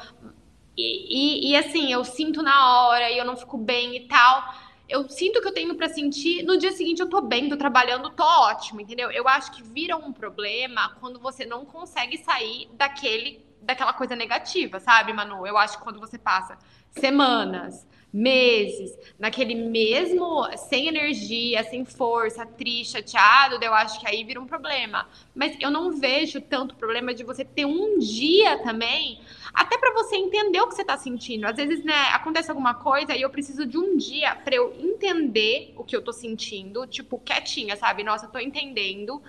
E, 0.78 1.50
e, 1.50 1.52
e 1.52 1.58
assim, 1.58 1.92
eu 1.92 2.06
sinto 2.06 2.42
na 2.42 2.88
hora 2.88 3.12
e 3.12 3.18
eu 3.18 3.26
não 3.26 3.36
fico 3.36 3.58
bem 3.58 3.98
e 3.98 4.08
tal. 4.08 4.54
eu 4.88 5.10
sinto 5.10 5.42
que 5.42 5.48
eu 5.50 5.54
tenho 5.54 5.76
para 5.76 5.90
sentir, 5.90 6.42
no 6.44 6.58
dia 6.58 6.72
seguinte 6.72 7.02
eu 7.02 7.10
tô 7.10 7.20
bem, 7.20 7.50
tô 7.50 7.58
trabalhando, 7.58 8.10
tô 8.12 8.24
ótimo, 8.24 8.80
entendeu? 8.80 9.12
Eu 9.12 9.28
acho 9.28 9.52
que 9.52 9.62
vira 9.62 9.98
um 9.98 10.14
problema 10.14 10.96
quando 11.02 11.20
você 11.20 11.46
não 11.46 11.66
consegue 11.66 12.18
sair 12.18 12.70
daquele 12.74 13.46
daquela 13.62 13.94
coisa 13.94 14.16
negativa, 14.16 14.80
sabe, 14.80 15.14
Manu? 15.14 15.46
Eu 15.46 15.56
acho 15.56 15.78
que 15.78 15.84
quando 15.84 16.00
você 16.00 16.18
passa 16.18 16.58
semanas, 16.90 17.88
meses, 18.14 18.98
naquele 19.18 19.56
mesmo, 19.56 20.46
sem 20.58 20.88
energia, 20.88 21.64
sem 21.64 21.86
força, 21.86 22.46
triste, 22.46 22.94
chateado, 22.94 23.64
eu 23.64 23.74
acho 23.74 24.00
que 24.00 24.08
aí 24.08 24.24
vira 24.24 24.40
um 24.40 24.46
problema. 24.46 25.08
Mas 25.34 25.56
eu 25.60 25.72
não 25.72 25.92
vejo 25.98 26.42
tanto 26.42 26.76
problema 26.76 27.14
de 27.14 27.24
você 27.24 27.46
ter 27.46 27.66
um 27.66 27.98
dia 28.00 28.58
também, 28.60 29.20
até 29.54 29.78
para 29.78 29.94
você 29.94 30.16
entender 30.16 30.60
o 30.60 30.68
que 30.68 30.76
você 30.76 30.84
tá 30.84 30.98
sentindo. 30.98 31.46
Às 31.46 31.56
vezes, 31.56 31.84
né, 31.84 32.10
acontece 32.14 32.50
alguma 32.50 32.74
coisa 32.74 33.16
e 33.16 33.22
eu 33.22 33.30
preciso 33.30 33.66
de 33.66 33.78
um 33.78 33.96
dia 33.98 34.36
para 34.36 34.56
eu 34.56 34.74
entender 34.80 35.74
o 35.78 35.84
que 35.84 35.96
eu 35.96 36.02
tô 36.02 36.12
sentindo, 36.12 36.86
tipo, 36.88 37.20
quietinha, 37.20 37.76
sabe? 37.76 38.04
Nossa, 38.04 38.26
eu 38.26 38.30
tô 38.32 38.40
entendendo. 38.40 39.22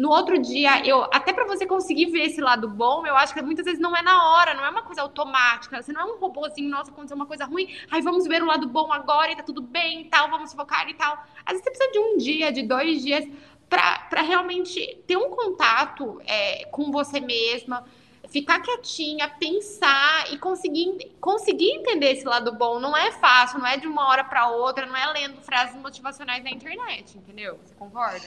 No 0.00 0.08
outro 0.08 0.38
dia, 0.38 0.82
eu 0.86 1.02
até 1.12 1.30
para 1.30 1.44
você 1.44 1.66
conseguir 1.66 2.06
ver 2.06 2.22
esse 2.22 2.40
lado 2.40 2.66
bom, 2.66 3.06
eu 3.06 3.14
acho 3.14 3.34
que 3.34 3.42
muitas 3.42 3.66
vezes 3.66 3.78
não 3.78 3.94
é 3.94 4.00
na 4.00 4.32
hora, 4.32 4.54
não 4.54 4.64
é 4.64 4.70
uma 4.70 4.80
coisa 4.80 5.02
automática. 5.02 5.82
Você 5.82 5.92
não 5.92 6.00
é 6.00 6.04
um 6.06 6.18
robôzinho, 6.18 6.70
nossa, 6.70 6.90
aconteceu 6.90 7.14
uma 7.14 7.26
coisa 7.26 7.44
ruim, 7.44 7.68
aí 7.90 8.00
vamos 8.00 8.26
ver 8.26 8.42
o 8.42 8.46
lado 8.46 8.66
bom 8.66 8.90
agora 8.90 9.30
e 9.30 9.36
tá 9.36 9.42
tudo 9.42 9.60
bem 9.60 10.00
e 10.00 10.04
tal, 10.06 10.30
vamos 10.30 10.54
focar 10.54 10.88
e 10.88 10.94
tal. 10.94 11.22
Às 11.44 11.52
vezes 11.52 11.64
você 11.64 11.70
precisa 11.70 11.92
de 11.92 11.98
um 11.98 12.16
dia, 12.16 12.50
de 12.50 12.62
dois 12.62 13.02
dias, 13.02 13.28
para 13.68 14.22
realmente 14.22 15.02
ter 15.06 15.18
um 15.18 15.28
contato 15.28 16.18
é, 16.24 16.64
com 16.70 16.90
você 16.90 17.20
mesma, 17.20 17.84
ficar 18.30 18.60
quietinha, 18.60 19.28
pensar 19.28 20.32
e 20.32 20.38
conseguir, 20.38 21.14
conseguir 21.20 21.72
entender 21.72 22.12
esse 22.12 22.24
lado 22.24 22.52
bom. 22.52 22.80
Não 22.80 22.96
é 22.96 23.12
fácil, 23.12 23.58
não 23.58 23.66
é 23.66 23.76
de 23.76 23.86
uma 23.86 24.08
hora 24.08 24.24
para 24.24 24.48
outra, 24.48 24.86
não 24.86 24.96
é 24.96 25.12
lendo 25.12 25.42
frases 25.42 25.76
motivacionais 25.76 26.42
na 26.42 26.48
internet, 26.48 27.18
entendeu? 27.18 27.60
Você 27.62 27.74
concorda? 27.74 28.26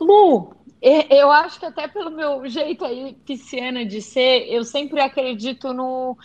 Lu, 0.00 0.54
eu 0.82 1.30
acho 1.30 1.60
que 1.60 1.66
até 1.66 1.86
pelo 1.86 2.10
meu 2.10 2.46
jeito 2.48 2.84
aí 2.84 3.14
pisciana 3.26 3.84
de 3.84 4.00
ser, 4.00 4.46
eu 4.48 4.64
sempre 4.64 5.00
acredito 5.00 5.72
no. 5.74 6.16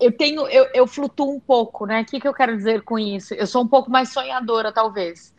Eu 0.00 0.16
tenho, 0.16 0.48
eu, 0.48 0.66
eu 0.74 0.86
flutuo 0.86 1.34
um 1.36 1.40
pouco, 1.40 1.84
né? 1.86 2.00
O 2.02 2.04
que, 2.06 2.18
que 2.20 2.26
eu 2.26 2.34
quero 2.34 2.56
dizer 2.56 2.82
com 2.82 2.98
isso? 2.98 3.34
Eu 3.34 3.46
sou 3.46 3.62
um 3.62 3.68
pouco 3.68 3.90
mais 3.90 4.10
sonhadora, 4.12 4.72
talvez. 4.72 5.32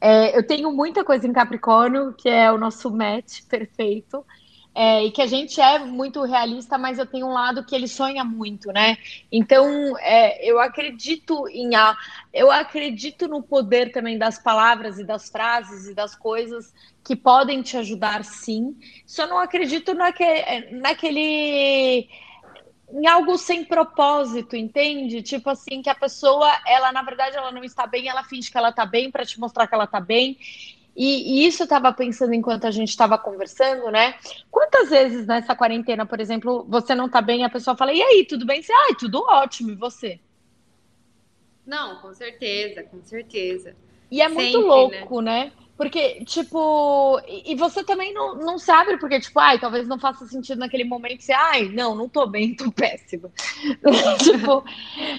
É, 0.00 0.36
eu 0.36 0.46
tenho 0.46 0.72
muita 0.72 1.04
coisa 1.04 1.26
em 1.26 1.32
Capricórnio, 1.32 2.12
que 2.14 2.28
é 2.28 2.50
o 2.52 2.58
nosso 2.58 2.90
match 2.90 3.42
perfeito. 3.48 4.24
É, 4.74 5.04
e 5.04 5.10
que 5.10 5.20
a 5.20 5.26
gente 5.26 5.60
é 5.60 5.78
muito 5.80 6.22
realista, 6.22 6.78
mas 6.78 6.98
eu 6.98 7.04
tenho 7.04 7.26
um 7.26 7.32
lado 7.32 7.64
que 7.64 7.74
ele 7.74 7.86
sonha 7.86 8.24
muito, 8.24 8.72
né? 8.72 8.96
Então, 9.30 9.98
é, 9.98 10.42
eu 10.48 10.58
acredito 10.58 11.46
em 11.48 11.74
a, 11.74 11.94
eu 12.32 12.50
acredito 12.50 13.28
no 13.28 13.42
poder 13.42 13.92
também 13.92 14.16
das 14.16 14.38
palavras 14.38 14.98
e 14.98 15.04
das 15.04 15.28
frases 15.28 15.88
e 15.88 15.94
das 15.94 16.14
coisas 16.14 16.72
que 17.04 17.14
podem 17.14 17.60
te 17.60 17.76
ajudar, 17.76 18.24
sim. 18.24 18.74
Só 19.06 19.26
não 19.26 19.38
acredito 19.38 19.92
naque, 19.92 20.24
naquele 20.70 22.08
em 22.92 23.06
algo 23.06 23.38
sem 23.38 23.64
propósito, 23.64 24.54
entende? 24.54 25.22
Tipo 25.22 25.50
assim, 25.50 25.80
que 25.80 25.88
a 25.88 25.94
pessoa, 25.94 26.50
ela 26.66 26.92
na 26.92 27.02
verdade 27.02 27.36
ela 27.36 27.50
não 27.50 27.64
está 27.64 27.86
bem, 27.86 28.08
ela 28.08 28.22
finge 28.22 28.50
que 28.50 28.58
ela 28.58 28.68
está 28.68 28.84
bem 28.84 29.10
para 29.10 29.24
te 29.24 29.40
mostrar 29.40 29.66
que 29.66 29.74
ela 29.74 29.84
está 29.84 29.98
bem. 29.98 30.36
E, 30.94 31.40
e, 31.42 31.46
isso 31.46 31.62
eu 31.62 31.64
estava 31.64 31.92
pensando 31.92 32.34
enquanto 32.34 32.66
a 32.66 32.70
gente 32.70 32.90
estava 32.90 33.16
conversando, 33.16 33.90
né? 33.90 34.14
Quantas 34.50 34.90
vezes 34.90 35.26
nessa 35.26 35.56
quarentena, 35.56 36.04
por 36.04 36.20
exemplo, 36.20 36.66
você 36.68 36.94
não 36.94 37.06
está 37.06 37.22
bem, 37.22 37.44
a 37.44 37.50
pessoa 37.50 37.76
fala, 37.76 37.92
e 37.92 38.02
aí, 38.02 38.26
tudo 38.26 38.44
bem? 38.44 38.62
Você, 38.62 38.72
ai, 38.72 38.94
tudo 38.94 39.24
ótimo, 39.26 39.70
e 39.70 39.74
você? 39.74 40.20
Não, 41.66 41.96
com 42.00 42.12
certeza, 42.12 42.82
com 42.82 43.02
certeza. 43.02 43.74
E 44.10 44.20
é 44.20 44.28
Sempre, 44.28 44.44
muito 44.44 44.66
louco, 44.66 45.20
né? 45.22 45.44
né? 45.44 45.52
Porque, 45.82 46.24
tipo, 46.24 47.20
e 47.26 47.56
você 47.56 47.82
também 47.82 48.14
não, 48.14 48.36
não 48.36 48.56
sabe, 48.56 48.98
porque, 48.98 49.18
tipo, 49.18 49.40
ai, 49.40 49.58
talvez 49.58 49.88
não 49.88 49.98
faça 49.98 50.24
sentido 50.26 50.60
naquele 50.60 50.84
momento 50.84 51.22
você, 51.24 51.32
ai, 51.32 51.70
não, 51.70 51.96
não 51.96 52.08
tô 52.08 52.24
bem, 52.24 52.54
tô 52.54 52.70
péssima. 52.70 53.32
tipo, 54.22 54.64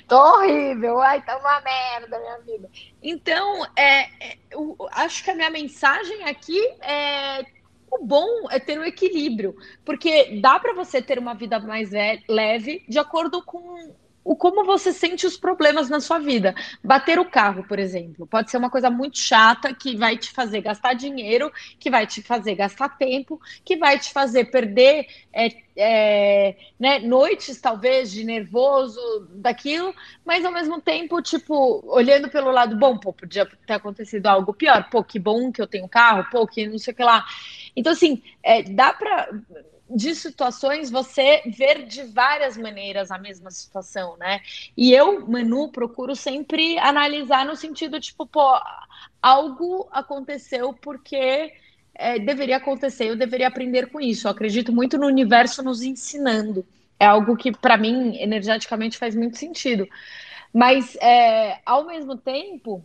tô 0.08 0.16
horrível, 0.16 1.02
ai, 1.02 1.22
tá 1.22 1.36
uma 1.36 1.60
merda 1.60 2.18
minha 2.18 2.38
vida. 2.40 2.70
Então, 3.02 3.66
é, 3.76 4.04
é, 4.26 4.38
eu 4.52 4.78
acho 4.94 5.22
que 5.26 5.32
a 5.32 5.36
minha 5.36 5.50
mensagem 5.50 6.24
aqui 6.24 6.58
é 6.82 7.46
o 7.92 8.06
bom 8.06 8.50
é 8.50 8.58
ter 8.58 8.80
o 8.80 8.86
equilíbrio, 8.86 9.58
porque 9.84 10.40
dá 10.40 10.58
para 10.62 10.74
você 10.74 11.02
ter 11.02 11.20
uma 11.20 11.34
vida 11.34 11.60
mais 11.60 11.92
leve 12.30 12.86
de 12.88 13.00
acordo 13.00 13.44
com 13.44 13.94
o 14.24 14.36
como 14.36 14.64
você 14.64 14.92
sente 14.92 15.26
os 15.26 15.38
problemas 15.38 15.90
na 15.90 16.00
sua 16.00 16.20
vida. 16.20 16.56
Bater 16.84 17.20
o 17.20 17.26
carro, 17.26 17.64
por 17.68 17.80
exemplo, 17.80 18.26
pode 18.26 18.50
ser 18.50 18.58
uma 18.58 18.70
coisa 18.70 18.90
muito 18.90 19.18
chata 19.18 19.74
que 19.74 19.96
vai 19.96 20.18
te 20.18 20.32
fazer 20.32 20.62
gastar 20.62 20.94
dinheiro, 20.94 21.52
que 21.80 21.90
vai 21.90 22.08
te 22.08 22.22
fazer 22.22 22.56
gastar 22.56 22.90
tempo, 22.98 23.40
que 23.66 23.76
vai 23.76 24.00
te 24.00 24.12
fazer 24.14 24.46
perder 24.46 25.08
é, 25.32 25.50
é, 25.76 26.56
né, 26.80 27.00
noites, 27.00 27.60
talvez, 27.60 28.12
de 28.12 28.24
nervoso 28.24 29.28
daquilo, 29.32 29.94
mas 30.26 30.46
ao 30.46 30.52
mesmo 30.52 30.80
tempo, 30.80 31.22
tipo, 31.22 31.84
olhando 31.88 32.30
pelo 32.30 32.52
lado 32.52 32.78
bom, 32.78 32.98
pô, 32.98 33.12
podia 33.12 33.46
ter 33.46 33.74
acontecido 33.74 34.28
algo 34.28 34.54
pior, 34.54 34.90
pô, 34.90 35.04
que 35.04 35.20
bom 35.20 35.52
que 35.52 35.62
eu 35.62 35.68
tenho 35.68 35.88
carro, 35.88 36.26
pô, 36.32 36.48
que 36.48 36.68
não 36.68 36.78
sei 36.78 36.94
o 36.94 36.96
que 36.96 37.04
lá. 37.04 37.26
Então, 37.76 37.94
assim, 37.94 38.22
é, 38.44 38.64
dá 38.64 38.94
para 38.94 39.30
de 39.90 40.16
situações 40.16 40.90
você 40.90 41.42
ver 41.46 41.86
de 41.86 42.04
várias 42.04 42.58
maneiras 42.58 43.12
a 43.12 43.18
mesma 43.18 43.52
situação, 43.52 44.18
né? 44.18 44.42
E 44.76 44.94
eu, 44.94 45.28
Manu, 45.28 45.70
procuro 45.70 46.16
sempre 46.16 46.78
analisar 46.80 47.46
no 47.46 47.56
sentido 47.56 48.00
tipo, 48.00 48.26
pô, 48.26 48.60
algo 49.22 49.88
aconteceu 49.92 50.74
porque 50.74 51.54
é, 51.96 52.18
deveria 52.20 52.58
acontecer, 52.58 53.06
eu 53.10 53.16
deveria 53.16 53.48
aprender 53.48 53.92
com 53.92 54.00
isso. 54.00 54.28
Eu 54.28 54.32
acredito 54.32 54.74
muito 54.74 54.98
no 54.98 55.08
universo 55.08 55.62
nos 55.62 55.82
ensinando. 55.82 56.66
É 57.00 57.06
algo 57.06 57.36
que, 57.36 57.52
para 57.52 57.78
mim, 57.78 58.18
energeticamente 58.18 58.98
faz 58.98 59.16
muito 59.16 59.38
sentido. 59.38 59.88
Mas, 60.54 60.96
é, 61.02 61.60
ao 61.66 61.86
mesmo 61.86 62.16
tempo, 62.16 62.84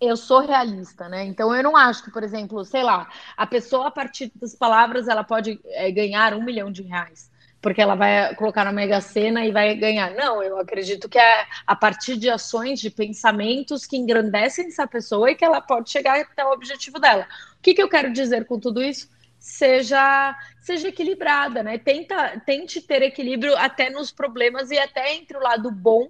eu 0.00 0.16
sou 0.16 0.40
realista, 0.40 1.08
né? 1.08 1.24
Então 1.24 1.54
eu 1.54 1.62
não 1.62 1.76
acho 1.76 2.04
que, 2.04 2.10
por 2.10 2.22
exemplo, 2.22 2.64
sei 2.64 2.82
lá, 2.82 3.08
a 3.36 3.46
pessoa 3.46 3.88
a 3.88 3.90
partir 3.90 4.30
das 4.36 4.54
palavras 4.54 5.08
ela 5.08 5.24
pode 5.24 5.60
é, 5.64 5.90
ganhar 5.90 6.34
um 6.34 6.42
milhão 6.42 6.70
de 6.70 6.82
reais, 6.82 7.30
porque 7.60 7.80
ela 7.80 7.96
vai 7.96 8.34
colocar 8.36 8.64
na 8.64 8.72
Mega 8.72 9.00
Sena 9.00 9.44
e 9.44 9.50
vai 9.50 9.74
ganhar. 9.74 10.12
Não, 10.12 10.42
eu 10.42 10.58
acredito 10.58 11.08
que 11.08 11.18
é 11.18 11.46
a 11.66 11.74
partir 11.74 12.16
de 12.16 12.30
ações, 12.30 12.80
de 12.80 12.90
pensamentos 12.90 13.86
que 13.86 13.96
engrandecem 13.96 14.66
essa 14.66 14.86
pessoa 14.86 15.30
e 15.30 15.34
que 15.34 15.44
ela 15.44 15.60
pode 15.60 15.90
chegar 15.90 16.20
até 16.20 16.44
o 16.44 16.52
objetivo 16.52 17.00
dela. 17.00 17.26
O 17.58 17.62
que, 17.62 17.74
que 17.74 17.82
eu 17.82 17.88
quero 17.88 18.12
dizer 18.12 18.46
com 18.46 18.58
tudo 18.60 18.80
isso? 18.82 19.10
Seja, 19.40 20.36
seja 20.60 20.88
equilibrada, 20.88 21.62
né? 21.62 21.78
Tenta, 21.78 22.40
tente 22.44 22.80
ter 22.80 23.02
equilíbrio 23.02 23.56
até 23.56 23.90
nos 23.90 24.12
problemas 24.12 24.70
e 24.70 24.78
até 24.78 25.14
entre 25.14 25.36
o 25.36 25.42
lado 25.42 25.70
bom 25.70 26.08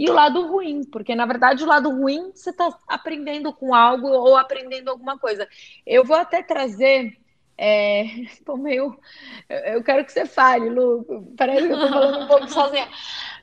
e 0.00 0.08
o 0.08 0.14
lado 0.14 0.46
ruim, 0.46 0.82
porque 0.82 1.14
na 1.14 1.26
verdade 1.26 1.62
o 1.62 1.66
lado 1.66 1.90
ruim 1.90 2.32
você 2.34 2.48
está 2.48 2.74
aprendendo 2.88 3.52
com 3.52 3.74
algo 3.74 4.08
ou 4.08 4.34
aprendendo 4.34 4.88
alguma 4.88 5.18
coisa. 5.18 5.46
Eu 5.86 6.02
vou 6.06 6.16
até 6.16 6.42
trazer. 6.42 7.18
É, 7.58 8.04
tô 8.46 8.56
meio. 8.56 8.98
Eu 9.46 9.84
quero 9.84 10.02
que 10.02 10.10
você 10.10 10.24
fale, 10.24 10.70
Lu. 10.70 11.34
Parece 11.36 11.66
que 11.66 11.72
eu 11.74 11.78
tô 11.78 11.88
falando 11.90 12.24
um 12.24 12.26
pouco 12.26 12.48
sozinha. 12.48 12.88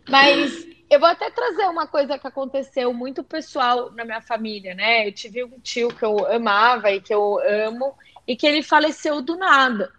Mas 0.09 0.67
eu 0.89 0.99
vou 0.99 1.07
até 1.07 1.29
trazer 1.29 1.65
uma 1.65 1.85
coisa 1.85 2.17
que 2.17 2.25
aconteceu 2.25 2.91
muito 2.91 3.23
pessoal 3.23 3.91
na 3.91 4.03
minha 4.03 4.21
família, 4.21 4.73
né? 4.73 5.07
Eu 5.07 5.13
tive 5.13 5.43
um 5.43 5.59
tio 5.59 5.89
que 5.89 6.03
eu 6.03 6.25
amava 6.25 6.89
e 6.89 6.99
que 6.99 7.13
eu 7.13 7.39
amo, 7.67 7.93
e 8.25 8.35
que 8.35 8.47
ele 8.47 8.63
faleceu 8.63 9.21
do 9.21 9.37
nada. 9.37 9.93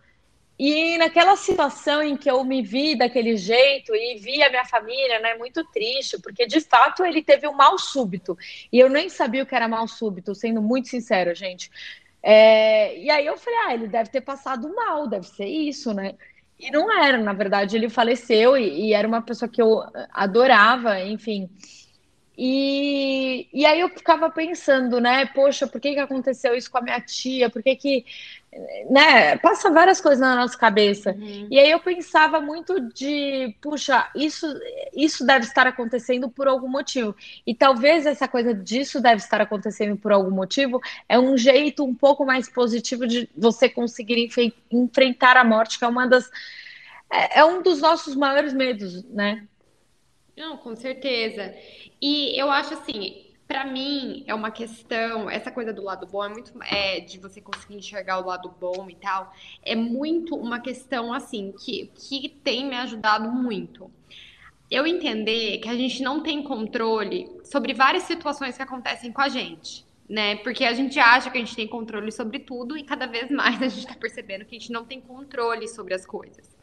E 0.59 0.99
naquela 0.99 1.37
situação 1.37 2.03
em 2.03 2.17
que 2.17 2.29
eu 2.29 2.43
me 2.43 2.63
vi 2.63 2.97
daquele 2.97 3.37
jeito 3.37 3.95
e 3.95 4.17
vi 4.17 4.43
a 4.43 4.51
minha 4.51 4.65
família, 4.65 5.21
né, 5.21 5.35
muito 5.37 5.65
triste, 5.67 6.21
porque 6.21 6.47
de 6.47 6.61
fato 6.61 7.05
ele 7.05 7.23
teve 7.23 7.47
um 7.47 7.55
mal 7.55 7.79
súbito. 7.79 8.37
E 8.73 8.79
eu 8.79 8.89
nem 8.89 9.09
sabia 9.09 9.45
o 9.45 9.47
que 9.47 9.55
era 9.55 9.69
mal 9.69 9.87
súbito, 9.87 10.35
sendo 10.35 10.61
muito 10.61 10.89
sincera, 10.89 11.33
gente. 11.35 11.71
É, 12.23 12.99
e 12.99 13.09
aí 13.09 13.25
eu 13.25 13.37
falei, 13.39 13.59
ah, 13.67 13.75
ele 13.75 13.87
deve 13.87 14.11
ter 14.11 14.21
passado 14.21 14.69
mal, 14.75 15.07
deve 15.07 15.29
ser 15.29 15.47
isso, 15.47 15.95
né? 15.95 16.15
E 16.59 16.71
não 16.73 16.93
era, 16.93 17.19
na 17.19 17.33
verdade, 17.33 17.77
ele 17.77 17.89
faleceu 17.89 18.57
e, 18.57 18.89
e 18.89 18.93
era 18.93 19.07
uma 19.07 19.23
pessoa 19.23 19.49
que 19.49 19.63
eu 19.63 19.81
adorava, 20.13 21.01
enfim. 21.01 21.49
E, 22.37 23.49
e 23.53 23.67
aí 23.67 23.81
eu 23.81 23.89
ficava 23.89 24.31
pensando, 24.31 25.01
né? 25.01 25.27
Poxa, 25.27 25.67
por 25.67 25.81
que, 25.81 25.95
que 25.95 25.99
aconteceu 26.01 26.55
isso 26.55 26.71
com 26.71 26.79
a 26.79 26.83
minha 26.83 27.01
tia? 27.01 27.51
Por 27.51 27.63
que, 27.63 27.75
que 27.75 28.05
né, 28.91 29.37
passa 29.39 29.71
várias 29.71 30.01
coisas 30.01 30.21
na 30.21 30.35
nossa 30.35 30.57
cabeça. 30.57 31.13
Uhum. 31.13 31.49
E 31.51 31.59
aí 31.59 31.71
eu 31.71 31.79
pensava 31.81 32.41
muito 32.41 32.81
de, 32.93 33.55
puxa, 33.61 34.11
isso, 34.15 34.47
isso 34.95 35.25
deve 35.25 35.45
estar 35.45 35.67
acontecendo 35.67 36.29
por 36.29 36.49
algum 36.49 36.69
motivo. 36.69 37.15
E 37.47 37.55
talvez 37.55 38.07
essa 38.07 38.27
coisa 38.27 38.55
disso 38.55 39.01
deve 39.01 39.17
estar 39.17 39.41
acontecendo 39.41 39.97
por 39.97 40.13
algum 40.13 40.31
motivo 40.31 40.81
é 41.09 41.19
um 41.19 41.37
jeito 41.37 41.85
um 41.85 41.95
pouco 41.95 42.25
mais 42.25 42.49
positivo 42.49 43.07
de 43.07 43.29
você 43.37 43.69
conseguir 43.69 44.29
enfrentar 44.71 45.37
a 45.37 45.45
morte, 45.45 45.79
que 45.79 45.85
é 45.85 45.89
uma 45.89 46.07
das 46.07 46.31
é, 47.11 47.41
é 47.41 47.45
um 47.45 47.63
dos 47.63 47.81
nossos 47.81 48.15
maiores 48.15 48.53
medos, 48.53 49.05
né? 49.05 49.47
Não, 50.37 50.57
com 50.57 50.77
certeza. 50.77 51.55
E 52.01 52.39
eu 52.41 52.51
acho 52.51 52.75
assim, 52.75 53.28
Para 53.49 53.65
mim, 53.65 54.25
é 54.27 54.35
uma 54.35 54.51
questão, 54.51 55.29
essa 55.29 55.51
coisa 55.51 55.73
do 55.73 55.83
lado 55.83 56.07
bom 56.07 56.23
é 56.23 56.29
muito 56.29 56.53
é, 56.65 57.01
de 57.01 57.19
você 57.19 57.41
conseguir 57.41 57.77
enxergar 57.77 58.19
o 58.19 58.27
lado 58.27 58.55
bom 58.61 58.89
e 58.91 58.95
tal, 58.95 59.35
é 59.65 59.75
muito 59.75 60.37
uma 60.37 60.61
questão 60.61 61.13
assim 61.13 61.53
que, 61.59 61.91
que 61.95 62.29
tem 62.29 62.69
me 62.69 62.77
ajudado 62.77 63.31
muito. 63.31 63.91
Eu 64.71 64.87
entender 64.87 65.59
que 65.59 65.69
a 65.69 65.75
gente 65.75 66.03
não 66.03 66.23
tem 66.23 66.43
controle 66.43 67.27
sobre 67.43 67.73
várias 67.73 68.03
situações 68.03 68.55
que 68.55 68.63
acontecem 68.63 69.11
com 69.11 69.23
a 69.23 69.29
gente 69.31 69.89
né? 70.09 70.37
Porque 70.37 70.65
a 70.65 70.73
gente 70.73 70.99
acha 70.99 71.31
que 71.31 71.37
a 71.37 71.41
gente 71.41 71.55
tem 71.55 71.69
controle 71.69 72.11
sobre 72.11 72.39
tudo 72.39 72.77
e 72.77 72.83
cada 72.83 73.07
vez 73.07 73.31
mais 73.31 73.61
a 73.61 73.69
gente 73.69 73.81
está 73.81 73.95
percebendo 73.95 74.45
que 74.45 74.57
a 74.57 74.59
gente 74.59 74.73
não 74.73 74.85
tem 74.85 75.01
controle 75.01 75.69
sobre 75.69 75.93
as 75.95 76.07
coisas. 76.07 76.57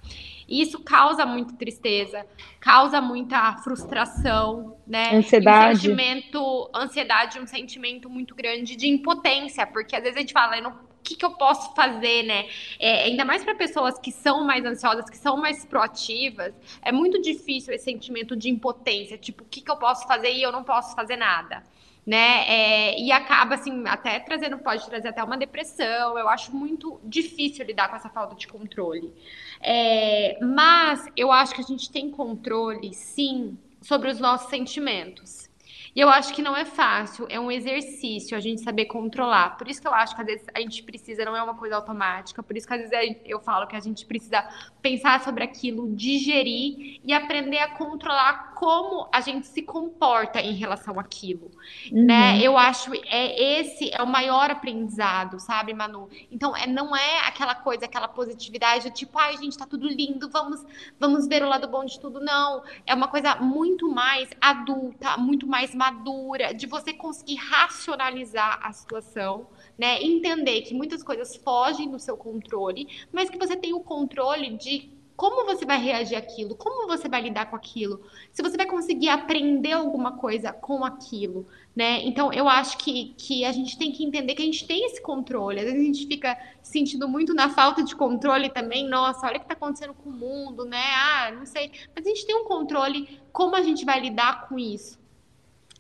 E 0.48 0.62
isso 0.62 0.80
causa 0.84 1.26
muita 1.26 1.54
tristeza, 1.54 2.26
causa 2.60 3.02
muita 3.02 3.58
frustração, 3.58 4.78
né? 4.86 5.16
Ansiedade. 5.16 5.76
Um 5.76 5.82
sentimento, 5.82 6.70
ansiedade, 6.74 7.40
um 7.40 7.48
sentimento 7.48 8.10
muito 8.10 8.36
grande 8.36 8.76
de 8.76 8.88
impotência, 8.88 9.66
porque 9.66 9.96
às 9.96 10.04
vezes 10.04 10.18
a 10.18 10.22
gente 10.22 10.34
fala, 10.34 10.62
não, 10.62 10.72
o 10.72 11.04
que, 11.04 11.16
que 11.16 11.26
eu 11.26 11.32
posso 11.32 11.74
fazer, 11.74 12.24
né? 12.24 12.48
É, 12.80 13.04
ainda 13.06 13.26
mais 13.26 13.44
para 13.44 13.56
pessoas 13.56 13.98
que 14.00 14.12
são 14.12 14.44
mais 14.46 14.64
ansiosas, 14.66 15.10
que 15.10 15.18
são 15.18 15.38
mais 15.38 15.66
proativas, 15.66 16.54
é 16.82 16.92
muito 16.92 17.22
difícil 17.22 17.74
esse 17.74 17.86
sentimento 17.86 18.36
de 18.36 18.50
impotência, 18.50 19.18
tipo, 19.18 19.44
o 19.44 19.48
que, 19.48 19.62
que 19.62 19.72
eu 19.72 19.78
posso 19.78 20.08
fazer 20.08 20.32
e 20.32 20.42
eu 20.42 20.52
não 20.52 20.64
posso 20.64 20.96
fazer 20.96 21.16
nada 21.16 21.64
né? 22.06 22.46
É, 22.48 23.00
e 23.00 23.12
acaba, 23.12 23.56
assim, 23.56 23.84
até 23.88 24.20
trazendo, 24.20 24.58
pode 24.60 24.86
trazer 24.88 25.10
até 25.10 25.24
uma 25.24 25.38
depressão. 25.38 26.18
Eu 26.18 26.30
acho 26.30 26.56
muito 26.56 27.00
difícil 27.04 27.66
lidar 27.66 27.90
com 27.90 27.96
essa 27.96 28.10
falta 28.10 28.36
de 28.36 28.48
controle. 28.48 29.14
É, 29.62 30.38
mas 30.42 31.08
eu 31.18 31.32
acho 31.32 31.56
que 31.56 31.62
a 31.62 31.64
gente 31.64 31.92
tem 31.92 32.12
controle, 32.12 32.94
sim, 32.94 33.58
sobre 33.82 34.10
os 34.10 34.20
nossos 34.20 34.50
sentimentos. 34.50 35.50
E 35.96 36.02
eu 36.02 36.10
acho 36.10 36.34
que 36.34 36.42
não 36.42 36.58
é 36.58 36.66
fácil, 36.66 37.26
é 37.30 37.40
um 37.40 37.50
exercício 37.50 38.36
a 38.36 38.40
gente 38.42 38.62
saber 38.62 38.84
controlar. 38.86 39.58
Por 39.58 39.70
isso 39.70 39.80
que 39.82 39.88
eu 39.88 39.94
acho 39.94 40.14
que 40.14 40.20
às 40.20 40.28
vezes 40.28 40.46
a 40.54 40.60
gente 40.60 40.84
precisa, 40.84 41.24
não 41.24 41.38
é 41.38 41.42
uma 41.42 41.56
coisa 41.56 41.78
automática, 41.78 42.44
por 42.44 42.58
isso 42.58 42.68
que 42.68 42.74
às 42.74 42.90
vezes 42.90 43.16
eu 43.24 43.40
falo 43.40 43.66
que 43.66 43.78
a 43.78 43.80
gente 43.80 44.06
precisa 44.06 44.46
pensar 44.86 45.20
sobre 45.22 45.44
aquilo, 45.44 45.96
digerir 45.96 47.02
e 47.04 47.12
aprender 47.12 47.58
a 47.58 47.70
controlar 47.70 48.54
como 48.54 49.10
a 49.12 49.20
gente 49.20 49.48
se 49.48 49.64
comporta 49.64 50.40
em 50.40 50.54
relação 50.54 51.00
àquilo, 51.00 51.50
uhum. 51.92 52.06
né? 52.06 52.40
Eu 52.40 52.56
acho 52.56 52.94
é 53.08 53.60
esse 53.60 53.90
é 53.92 54.00
o 54.04 54.06
maior 54.06 54.52
aprendizado, 54.52 55.40
sabe, 55.40 55.74
Manu? 55.74 56.08
Então, 56.32 56.56
é 56.56 56.68
não 56.68 56.96
é 56.96 57.28
aquela 57.28 57.56
coisa, 57.56 57.86
aquela 57.86 58.08
positividade, 58.08 58.92
tipo, 58.92 59.18
ai, 59.18 59.36
gente, 59.38 59.58
tá 59.58 59.66
tudo 59.66 59.88
lindo, 59.88 60.30
vamos 60.30 60.64
vamos 61.00 61.28
ver 61.28 61.42
o 61.42 61.50
lado 61.50 61.68
bom 61.68 61.84
de 61.84 62.00
tudo, 62.00 62.20
não. 62.20 62.62
É 62.86 62.94
uma 62.94 63.08
coisa 63.08 63.34
muito 63.38 63.90
mais 63.90 64.30
adulta, 64.40 65.18
muito 65.18 65.48
mais 65.48 65.74
madura, 65.74 66.54
de 66.54 66.68
você 66.68 66.94
conseguir 66.94 67.38
racionalizar 67.38 68.60
a 68.62 68.72
situação, 68.72 69.48
né? 69.78 70.02
Entender 70.02 70.62
que 70.62 70.74
muitas 70.74 71.04
coisas 71.04 71.36
fogem 71.36 71.90
do 71.90 72.00
seu 72.00 72.18
controle, 72.18 72.88
mas 73.12 73.30
que 73.30 73.38
você 73.38 73.56
tem 73.56 73.74
o 73.74 73.80
controle 73.80 74.58
de 74.58 74.96
como 75.16 75.46
você 75.46 75.66
vai 75.66 75.82
reagir 75.82 76.16
àquilo, 76.16 76.56
como 76.56 76.88
você 76.88 77.08
vai 77.08 77.22
lidar 77.22 77.50
com 77.50 77.56
aquilo, 77.56 78.02
se 78.32 78.42
você 78.44 78.58
vai 78.58 78.66
conseguir 78.66 79.10
aprender 79.10 79.72
alguma 79.72 80.18
coisa 80.18 80.52
com 80.52 80.84
aquilo, 80.84 81.48
né? 81.76 82.02
Então 82.06 82.34
eu 82.34 82.50
acho 82.50 82.78
que, 82.78 83.14
que 83.18 83.46
a 83.46 83.52
gente 83.52 83.78
tem 83.78 83.92
que 83.92 84.04
entender 84.04 84.36
que 84.36 84.42
a 84.42 84.46
gente 84.46 84.68
tem 84.68 84.86
esse 84.86 85.02
controle. 85.02 85.60
Às 85.60 85.66
vezes 85.66 85.80
a 85.80 85.86
gente 85.86 86.08
fica 86.08 86.38
sentindo 86.62 87.08
muito 87.08 87.34
na 87.34 87.50
falta 87.50 87.84
de 87.84 87.96
controle 87.96 88.50
também. 88.50 88.88
Nossa, 88.88 89.26
olha 89.26 89.38
o 89.38 89.40
que 89.40 89.46
está 89.46 89.54
acontecendo 89.54 89.94
com 89.94 90.10
o 90.10 90.14
mundo, 90.14 90.66
né? 90.66 90.84
Ah, 90.96 91.32
não 91.32 91.46
sei. 91.46 91.72
Mas 91.96 92.06
a 92.06 92.10
gente 92.10 92.26
tem 92.26 92.36
um 92.36 92.46
controle 92.46 93.22
como 93.32 93.56
a 93.56 93.62
gente 93.62 93.86
vai 93.86 94.00
lidar 94.02 94.48
com 94.48 94.60
isso. 94.60 95.00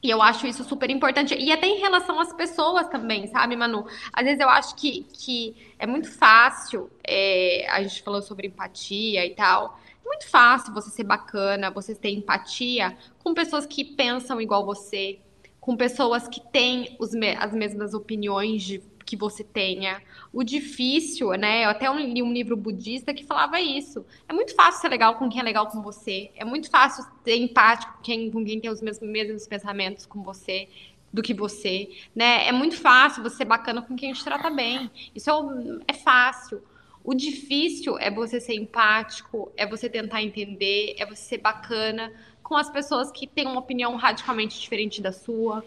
E 0.03 0.09
eu 0.09 0.21
acho 0.21 0.45
isso 0.45 0.63
super 0.63 0.89
importante. 0.89 1.35
E 1.35 1.51
até 1.51 1.67
em 1.67 1.79
relação 1.79 2.19
às 2.19 2.31
pessoas 2.33 2.87
também, 2.89 3.27
sabe, 3.27 3.55
Manu? 3.55 3.87
Às 4.13 4.25
vezes 4.25 4.39
eu 4.39 4.49
acho 4.49 4.75
que, 4.75 5.03
que 5.11 5.55
é 5.79 5.87
muito 5.87 6.11
fácil, 6.11 6.89
é, 7.03 7.65
a 7.69 7.81
gente 7.81 8.03
falou 8.03 8.21
sobre 8.21 8.47
empatia 8.47 9.25
e 9.25 9.31
tal. 9.31 9.79
É 10.03 10.07
muito 10.07 10.27
fácil 10.29 10.73
você 10.73 10.89
ser 10.91 11.03
bacana, 11.03 11.71
você 11.71 11.95
ter 11.95 12.11
empatia 12.11 12.95
com 13.23 13.33
pessoas 13.33 13.65
que 13.65 13.83
pensam 13.83 14.39
igual 14.39 14.63
você, 14.65 15.19
com 15.59 15.75
pessoas 15.75 16.27
que 16.27 16.39
têm 16.39 16.95
os, 16.99 17.11
as 17.39 17.53
mesmas 17.53 17.95
opiniões 17.95 18.61
de 18.61 18.83
que 19.05 19.15
você 19.15 19.43
tenha. 19.43 20.01
O 20.33 20.43
difícil, 20.43 21.29
né? 21.33 21.65
Eu 21.65 21.69
até 21.69 21.93
li 21.93 22.23
um 22.23 22.33
livro 22.33 22.57
budista 22.57 23.13
que 23.13 23.23
falava 23.23 23.61
isso. 23.61 24.05
É 24.27 24.33
muito 24.33 24.55
fácil 24.55 24.81
ser 24.81 24.89
legal 24.89 25.15
com 25.15 25.29
quem 25.29 25.39
é 25.39 25.43
legal 25.43 25.67
com 25.67 25.81
você. 25.81 26.31
É 26.35 26.43
muito 26.43 26.69
fácil 26.69 27.05
ser 27.23 27.35
empático 27.35 27.93
com 27.97 28.01
quem, 28.01 28.31
com 28.31 28.43
quem 28.43 28.59
tem 28.59 28.69
os 28.69 28.81
mesmos, 28.81 29.07
mesmos 29.07 29.47
pensamentos 29.47 30.05
com 30.05 30.23
você 30.23 30.67
do 31.13 31.21
que 31.21 31.33
você, 31.33 31.89
né? 32.13 32.45
É 32.47 32.51
muito 32.51 32.75
fácil 32.75 33.23
você 33.23 33.37
ser 33.37 33.45
bacana 33.45 33.81
com 33.81 33.95
quem 33.95 34.11
te 34.11 34.23
trata 34.23 34.49
bem. 34.49 34.91
Isso 35.13 35.29
é, 35.29 35.93
é 35.93 35.93
fácil. 35.93 36.61
O 37.03 37.13
difícil 37.13 37.97
é 37.99 38.09
você 38.09 38.41
ser 38.41 38.55
empático, 38.55 39.51
é 39.55 39.65
você 39.65 39.87
tentar 39.87 40.23
entender, 40.23 40.95
é 40.97 41.05
você 41.05 41.21
ser 41.21 41.37
bacana 41.37 42.11
com 42.41 42.55
as 42.55 42.69
pessoas 42.69 43.11
que 43.11 43.27
têm 43.27 43.47
uma 43.47 43.59
opinião 43.59 43.95
radicalmente 43.95 44.59
diferente 44.59 45.01
da 45.01 45.11
sua, 45.11 45.63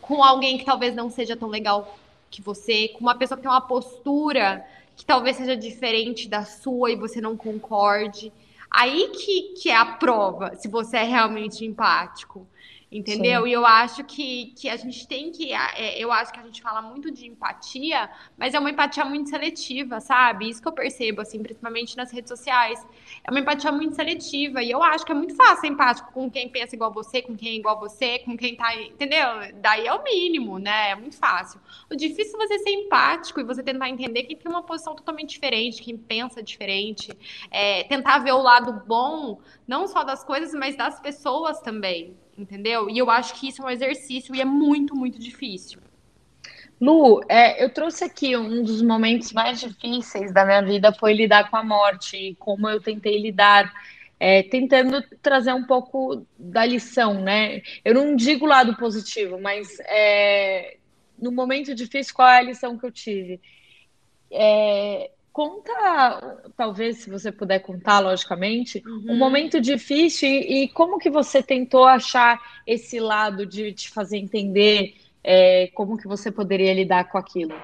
com 0.00 0.22
alguém 0.22 0.58
que 0.58 0.64
talvez 0.64 0.94
não 0.94 1.10
seja 1.10 1.36
tão 1.36 1.48
legal 1.48 1.98
que 2.32 2.40
você, 2.40 2.88
com 2.88 3.00
uma 3.00 3.14
pessoa 3.14 3.36
que 3.36 3.42
tem 3.42 3.52
uma 3.52 3.60
postura 3.60 4.66
que 4.96 5.04
talvez 5.04 5.36
seja 5.36 5.54
diferente 5.54 6.28
da 6.28 6.44
sua 6.44 6.90
e 6.90 6.96
você 6.96 7.20
não 7.20 7.36
concorde. 7.36 8.32
Aí 8.70 9.10
que, 9.10 9.52
que 9.60 9.68
é 9.68 9.76
a 9.76 9.84
prova 9.84 10.56
se 10.56 10.66
você 10.66 10.96
é 10.96 11.02
realmente 11.02 11.64
empático. 11.64 12.46
Entendeu? 12.92 13.44
Sim. 13.44 13.48
E 13.48 13.52
eu 13.54 13.64
acho 13.64 14.04
que, 14.04 14.52
que 14.54 14.68
a 14.68 14.76
gente 14.76 15.08
tem 15.08 15.32
que. 15.32 15.54
É, 15.54 15.98
eu 15.98 16.12
acho 16.12 16.30
que 16.30 16.38
a 16.38 16.42
gente 16.42 16.60
fala 16.60 16.82
muito 16.82 17.10
de 17.10 17.26
empatia, 17.26 18.10
mas 18.36 18.52
é 18.52 18.58
uma 18.58 18.68
empatia 18.68 19.02
muito 19.06 19.30
seletiva, 19.30 19.98
sabe? 19.98 20.50
Isso 20.50 20.60
que 20.60 20.68
eu 20.68 20.72
percebo, 20.72 21.22
assim, 21.22 21.42
principalmente 21.42 21.96
nas 21.96 22.12
redes 22.12 22.28
sociais. 22.28 22.86
É 23.24 23.30
uma 23.30 23.40
empatia 23.40 23.72
muito 23.72 23.94
seletiva. 23.96 24.62
E 24.62 24.70
eu 24.70 24.82
acho 24.82 25.06
que 25.06 25.12
é 25.12 25.14
muito 25.14 25.34
fácil 25.34 25.62
ser 25.62 25.66
empático 25.68 26.12
com 26.12 26.30
quem 26.30 26.50
pensa 26.50 26.74
igual 26.76 26.92
você, 26.92 27.22
com 27.22 27.34
quem 27.34 27.52
é 27.52 27.54
igual 27.54 27.80
você, 27.80 28.18
com 28.18 28.36
quem 28.36 28.56
tá. 28.56 28.76
Entendeu? 28.76 29.26
Daí 29.62 29.86
é 29.86 29.94
o 29.94 30.02
mínimo, 30.02 30.58
né? 30.58 30.90
É 30.90 30.94
muito 30.94 31.16
fácil. 31.16 31.58
O 31.90 31.96
difícil 31.96 32.38
é 32.42 32.46
você 32.46 32.58
ser 32.58 32.70
empático 32.72 33.40
e 33.40 33.44
você 33.44 33.62
tentar 33.62 33.88
entender 33.88 34.24
quem 34.24 34.36
tem 34.36 34.52
uma 34.52 34.62
posição 34.62 34.94
totalmente 34.94 35.30
diferente, 35.30 35.82
quem 35.82 35.96
pensa 35.96 36.42
diferente. 36.42 37.10
É, 37.50 37.84
tentar 37.84 38.18
ver 38.18 38.32
o 38.32 38.42
lado 38.42 38.82
bom, 38.86 39.40
não 39.66 39.88
só 39.88 40.04
das 40.04 40.22
coisas, 40.22 40.52
mas 40.52 40.76
das 40.76 41.00
pessoas 41.00 41.58
também 41.62 42.14
entendeu? 42.36 42.88
E 42.88 42.98
eu 42.98 43.10
acho 43.10 43.34
que 43.34 43.48
isso 43.48 43.62
é 43.62 43.66
um 43.66 43.70
exercício 43.70 44.34
e 44.34 44.40
é 44.40 44.44
muito, 44.44 44.94
muito 44.94 45.18
difícil. 45.18 45.80
Lu, 46.80 47.20
é, 47.28 47.62
eu 47.62 47.70
trouxe 47.70 48.02
aqui 48.02 48.36
um 48.36 48.62
dos 48.64 48.82
momentos 48.82 49.32
mais 49.32 49.60
difíceis 49.60 50.32
da 50.32 50.44
minha 50.44 50.62
vida 50.62 50.92
foi 50.92 51.12
lidar 51.12 51.48
com 51.48 51.56
a 51.56 51.62
morte 51.62 52.16
e 52.16 52.34
como 52.34 52.68
eu 52.68 52.80
tentei 52.80 53.20
lidar, 53.20 53.72
é, 54.18 54.42
tentando 54.42 55.00
trazer 55.22 55.52
um 55.52 55.64
pouco 55.64 56.26
da 56.36 56.66
lição, 56.66 57.20
né? 57.20 57.62
Eu 57.84 57.94
não 57.94 58.16
digo 58.16 58.46
lado 58.46 58.76
positivo, 58.76 59.40
mas 59.40 59.78
é, 59.80 60.76
no 61.16 61.30
momento 61.30 61.72
difícil, 61.72 62.14
qual 62.14 62.28
é 62.28 62.38
a 62.38 62.42
lição 62.42 62.76
que 62.76 62.84
eu 62.84 62.90
tive? 62.90 63.40
Conta, 65.32 66.42
talvez, 66.54 66.98
se 66.98 67.10
você 67.10 67.32
puder 67.32 67.60
contar, 67.60 68.00
logicamente, 68.00 68.82
uhum. 68.86 69.12
um 69.12 69.16
momento 69.16 69.60
difícil 69.60 70.28
e, 70.28 70.64
e, 70.64 70.68
como 70.68 70.98
que 70.98 71.08
você 71.08 71.42
tentou 71.42 71.84
achar 71.84 72.38
esse 72.66 73.00
lado 73.00 73.46
de 73.46 73.72
te 73.72 73.88
fazer 73.88 74.18
entender 74.18 74.94
é, 75.24 75.68
como 75.68 75.96
que 75.96 76.06
você 76.06 76.30
poderia 76.30 76.74
lidar 76.74 77.04
com 77.10 77.16
aquilo. 77.16 77.54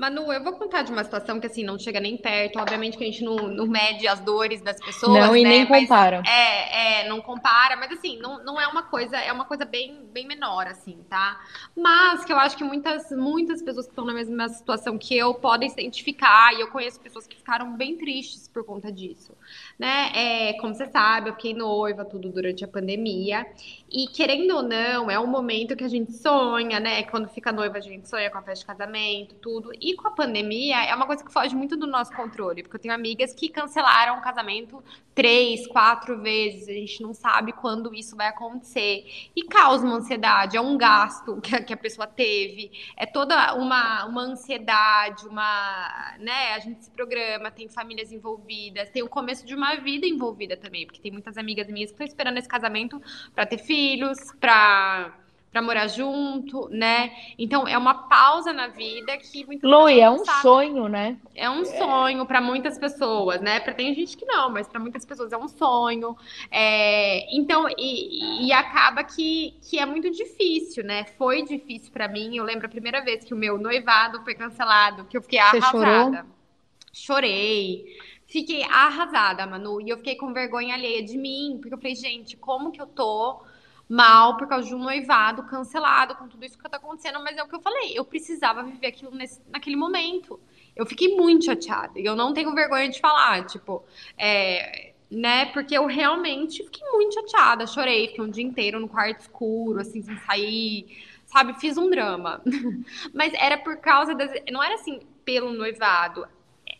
Manu, 0.00 0.32
eu 0.32 0.42
vou 0.42 0.54
contar 0.54 0.80
de 0.80 0.90
uma 0.90 1.04
situação 1.04 1.38
que 1.38 1.46
assim 1.46 1.62
não 1.62 1.78
chega 1.78 2.00
nem 2.00 2.16
perto. 2.16 2.58
Obviamente 2.58 2.96
que 2.96 3.04
a 3.04 3.06
gente 3.06 3.22
não, 3.22 3.36
não 3.36 3.66
mede 3.66 4.08
as 4.08 4.18
dores 4.20 4.62
das 4.62 4.80
pessoas. 4.80 5.12
Não, 5.12 5.36
e 5.36 5.42
né? 5.42 5.50
nem 5.50 5.66
compara. 5.66 6.22
Mas, 6.24 6.32
é, 6.32 7.02
é, 7.02 7.08
não 7.08 7.20
compara, 7.20 7.76
mas 7.76 7.92
assim, 7.92 8.18
não, 8.18 8.42
não 8.42 8.58
é 8.58 8.66
uma 8.66 8.82
coisa, 8.82 9.18
é 9.18 9.30
uma 9.30 9.44
coisa 9.44 9.66
bem, 9.66 10.08
bem 10.10 10.26
menor, 10.26 10.66
assim, 10.66 11.04
tá? 11.10 11.38
Mas 11.76 12.24
que 12.24 12.32
eu 12.32 12.38
acho 12.38 12.56
que 12.56 12.64
muitas, 12.64 13.10
muitas 13.10 13.60
pessoas 13.62 13.84
que 13.84 13.92
estão 13.92 14.06
na 14.06 14.14
mesma 14.14 14.48
situação 14.48 14.96
que 14.96 15.14
eu 15.14 15.34
podem 15.34 15.68
se 15.68 15.78
identificar, 15.78 16.54
e 16.54 16.62
eu 16.62 16.68
conheço 16.68 16.98
pessoas 16.98 17.26
que 17.26 17.36
ficaram 17.36 17.76
bem 17.76 17.98
tristes 17.98 18.48
por 18.48 18.64
conta 18.64 18.90
disso. 18.90 19.36
Né? 19.80 20.10
É, 20.14 20.52
como 20.60 20.74
você 20.74 20.84
sabe, 20.90 21.30
eu 21.30 21.34
fiquei 21.34 21.54
noiva 21.54 22.04
tudo 22.04 22.28
durante 22.28 22.62
a 22.62 22.68
pandemia. 22.68 23.46
E 23.90 24.08
querendo 24.08 24.54
ou 24.54 24.62
não, 24.62 25.10
é 25.10 25.18
um 25.18 25.26
momento 25.26 25.74
que 25.74 25.82
a 25.82 25.88
gente 25.88 26.12
sonha, 26.12 26.78
né? 26.78 27.02
Quando 27.04 27.30
fica 27.30 27.50
noiva, 27.50 27.78
a 27.78 27.80
gente 27.80 28.06
sonha 28.06 28.30
com 28.30 28.36
a 28.36 28.42
festa 28.42 28.60
de 28.60 28.66
casamento, 28.66 29.36
tudo. 29.36 29.72
E 29.80 29.94
com 29.94 30.08
a 30.08 30.10
pandemia, 30.10 30.84
é 30.84 30.94
uma 30.94 31.06
coisa 31.06 31.24
que 31.24 31.32
foge 31.32 31.56
muito 31.56 31.78
do 31.78 31.86
nosso 31.86 32.12
controle, 32.12 32.62
porque 32.62 32.76
eu 32.76 32.80
tenho 32.80 32.92
amigas 32.92 33.32
que 33.32 33.48
cancelaram 33.48 34.18
o 34.18 34.20
casamento 34.20 34.84
três, 35.14 35.66
quatro 35.66 36.20
vezes. 36.20 36.68
A 36.68 36.72
gente 36.72 37.02
não 37.02 37.14
sabe 37.14 37.52
quando 37.52 37.94
isso 37.94 38.14
vai 38.14 38.28
acontecer. 38.28 39.06
E 39.34 39.44
causa 39.44 39.86
uma 39.86 39.96
ansiedade, 39.96 40.58
é 40.58 40.60
um 40.60 40.76
gasto 40.76 41.40
que 41.40 41.56
a, 41.56 41.62
que 41.64 41.72
a 41.72 41.76
pessoa 41.76 42.06
teve, 42.06 42.70
é 42.98 43.06
toda 43.06 43.54
uma, 43.54 44.04
uma 44.04 44.20
ansiedade, 44.24 45.26
uma. 45.26 46.16
né? 46.18 46.52
A 46.52 46.58
gente 46.58 46.84
se 46.84 46.90
programa, 46.90 47.50
tem 47.50 47.66
famílias 47.66 48.12
envolvidas, 48.12 48.90
tem 48.90 49.02
o 49.02 49.08
começo 49.08 49.46
de 49.46 49.54
uma 49.54 49.69
vida 49.76 50.06
envolvida 50.06 50.56
também, 50.56 50.86
porque 50.86 51.00
tem 51.00 51.12
muitas 51.12 51.36
amigas 51.36 51.68
minhas 51.68 51.90
que 51.90 51.94
estão 51.94 52.06
esperando 52.06 52.38
esse 52.38 52.48
casamento 52.48 53.00
para 53.34 53.46
ter 53.46 53.58
filhos 53.58 54.18
para 54.40 55.14
para 55.50 55.60
morar 55.62 55.88
junto, 55.88 56.68
né? 56.68 57.12
Então 57.36 57.66
é 57.66 57.76
uma 57.76 57.94
pausa 57.94 58.52
na 58.52 58.68
vida 58.68 59.16
que 59.18 59.44
Lui, 59.62 59.98
é 59.98 60.08
um 60.08 60.24
sonho, 60.24 60.88
né? 60.88 61.16
É 61.34 61.50
um 61.50 61.64
sonho 61.64 62.24
para 62.24 62.40
muitas 62.40 62.78
pessoas, 62.78 63.40
né? 63.40 63.58
Para 63.58 63.74
tem 63.74 63.92
gente 63.94 64.16
que 64.16 64.24
não, 64.24 64.48
mas 64.50 64.68
para 64.68 64.78
muitas 64.78 65.04
pessoas 65.04 65.32
é 65.32 65.36
um 65.36 65.48
sonho. 65.48 66.16
É, 66.50 67.26
então 67.36 67.66
e, 67.76 68.46
e, 68.46 68.52
acaba 68.52 69.02
que, 69.02 69.54
que 69.62 69.78
é 69.78 69.84
muito 69.84 70.10
difícil, 70.10 70.84
né? 70.84 71.04
Foi 71.18 71.42
difícil 71.42 71.90
para 71.92 72.06
mim. 72.06 72.36
Eu 72.36 72.44
lembro 72.44 72.66
a 72.66 72.70
primeira 72.70 73.00
vez 73.00 73.24
que 73.24 73.34
o 73.34 73.36
meu 73.36 73.58
noivado 73.58 74.22
foi 74.22 74.34
cancelado, 74.34 75.04
que 75.06 75.16
eu 75.16 75.22
fiquei 75.22 75.40
Você 75.40 75.56
arrasada. 75.56 76.18
Chorou? 76.18 76.24
Chorei. 76.92 77.84
Fiquei 78.30 78.62
arrasada, 78.62 79.44
Manu, 79.44 79.80
e 79.80 79.88
eu 79.88 79.96
fiquei 79.96 80.14
com 80.14 80.32
vergonha 80.32 80.74
alheia 80.74 81.04
de 81.04 81.18
mim, 81.18 81.58
porque 81.60 81.74
eu 81.74 81.78
falei, 81.78 81.96
gente, 81.96 82.36
como 82.36 82.70
que 82.70 82.80
eu 82.80 82.86
tô 82.86 83.42
mal 83.88 84.36
por 84.36 84.46
causa 84.46 84.68
de 84.68 84.72
um 84.72 84.78
noivado 84.78 85.42
cancelado, 85.42 86.14
com 86.14 86.28
tudo 86.28 86.44
isso 86.44 86.56
que 86.56 86.68
tá 86.68 86.76
acontecendo, 86.76 87.18
mas 87.24 87.36
é 87.36 87.42
o 87.42 87.48
que 87.48 87.56
eu 87.56 87.60
falei, 87.60 87.92
eu 87.92 88.04
precisava 88.04 88.62
viver 88.62 88.86
aquilo 88.86 89.10
nesse, 89.10 89.42
naquele 89.50 89.74
momento. 89.74 90.38
Eu 90.76 90.86
fiquei 90.86 91.16
muito 91.16 91.46
chateada, 91.46 91.98
e 91.98 92.04
eu 92.04 92.14
não 92.14 92.32
tenho 92.32 92.54
vergonha 92.54 92.88
de 92.88 93.00
falar, 93.00 93.46
tipo, 93.46 93.82
é, 94.16 94.92
né, 95.10 95.46
porque 95.46 95.76
eu 95.76 95.86
realmente 95.86 96.62
fiquei 96.62 96.88
muito 96.92 97.14
chateada, 97.14 97.66
chorei, 97.66 98.06
fiquei 98.06 98.22
um 98.22 98.30
dia 98.30 98.44
inteiro 98.44 98.78
no 98.78 98.88
quarto 98.88 99.22
escuro, 99.22 99.80
assim, 99.80 100.02
sem 100.02 100.16
sair, 100.18 100.86
sabe, 101.26 101.58
fiz 101.58 101.76
um 101.76 101.90
drama. 101.90 102.40
mas 103.12 103.34
era 103.34 103.58
por 103.58 103.78
causa 103.78 104.14
das, 104.14 104.30
não 104.52 104.62
era 104.62 104.76
assim 104.76 105.00
pelo 105.24 105.52
noivado, 105.52 106.28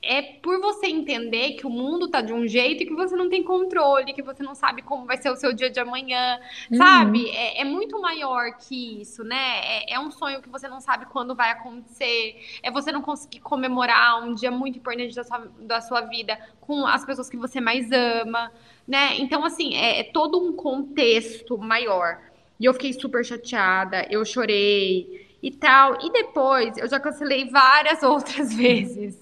é 0.03 0.23
por 0.23 0.59
você 0.61 0.87
entender 0.87 1.53
que 1.53 1.67
o 1.67 1.71
mundo 1.71 2.09
tá 2.09 2.23
de 2.23 2.33
um 2.33 2.47
jeito 2.49 2.83
e 2.83 2.87
que 2.87 2.95
você 2.95 3.15
não 3.15 3.29
tem 3.29 3.43
controle, 3.43 4.15
que 4.15 4.23
você 4.23 4.43
não 4.43 4.55
sabe 4.55 4.81
como 4.81 5.05
vai 5.05 5.19
ser 5.19 5.31
o 5.31 5.37
seu 5.37 5.53
dia 5.53 5.69
de 5.69 5.79
amanhã, 5.79 6.41
uhum. 6.71 6.77
sabe? 6.79 7.29
É, 7.31 7.61
é, 7.61 7.65
muito 7.65 8.01
maior 8.01 8.57
que 8.57 9.03
isso, 9.03 9.23
né? 9.23 9.61
É, 9.63 9.95
é, 9.95 10.01
um 10.01 10.11
sonho 10.11 10.41
que 10.41 10.49
você 10.49 10.69
não 10.69 10.81
sabe 10.81 11.05
quando 11.07 11.35
vai 11.35 11.51
acontecer, 11.51 12.41
é 12.63 12.71
você 12.71 12.91
não 12.91 13.03
conseguir 13.03 13.41
comemorar 13.41 14.25
um 14.25 14.35
dia 14.35 14.51
muito 14.51 14.79
importante 14.79 15.15
da 15.15 15.25
sua, 15.25 15.39
da 15.61 15.81
sua 15.83 16.01
vida 16.03 16.39
com 16.61 16.87
as 16.87 17.05
pessoas 17.05 17.29
que 17.29 17.37
você 17.37 17.61
mais 17.61 17.91
ama, 17.93 18.51
né? 18.89 19.19
Então, 19.19 19.45
assim, 19.45 19.75
é, 19.75 20.01
é 20.01 20.05
todo 20.05 20.43
um 20.43 20.55
contexto 20.55 21.59
maior. 21.59 22.23
E 22.59 22.65
eu 22.65 22.73
fiquei 22.73 22.93
super 22.93 23.25
chateada, 23.25 24.07
eu 24.11 24.25
chorei 24.25 25.30
e 25.43 25.51
tal. 25.51 25.99
E 26.01 26.13
depois 26.13 26.77
eu 26.77 26.89
já 26.89 27.01
cancelei 27.01 27.49
várias 27.49 28.03
outras 28.05 28.53
vezes. 28.53 29.19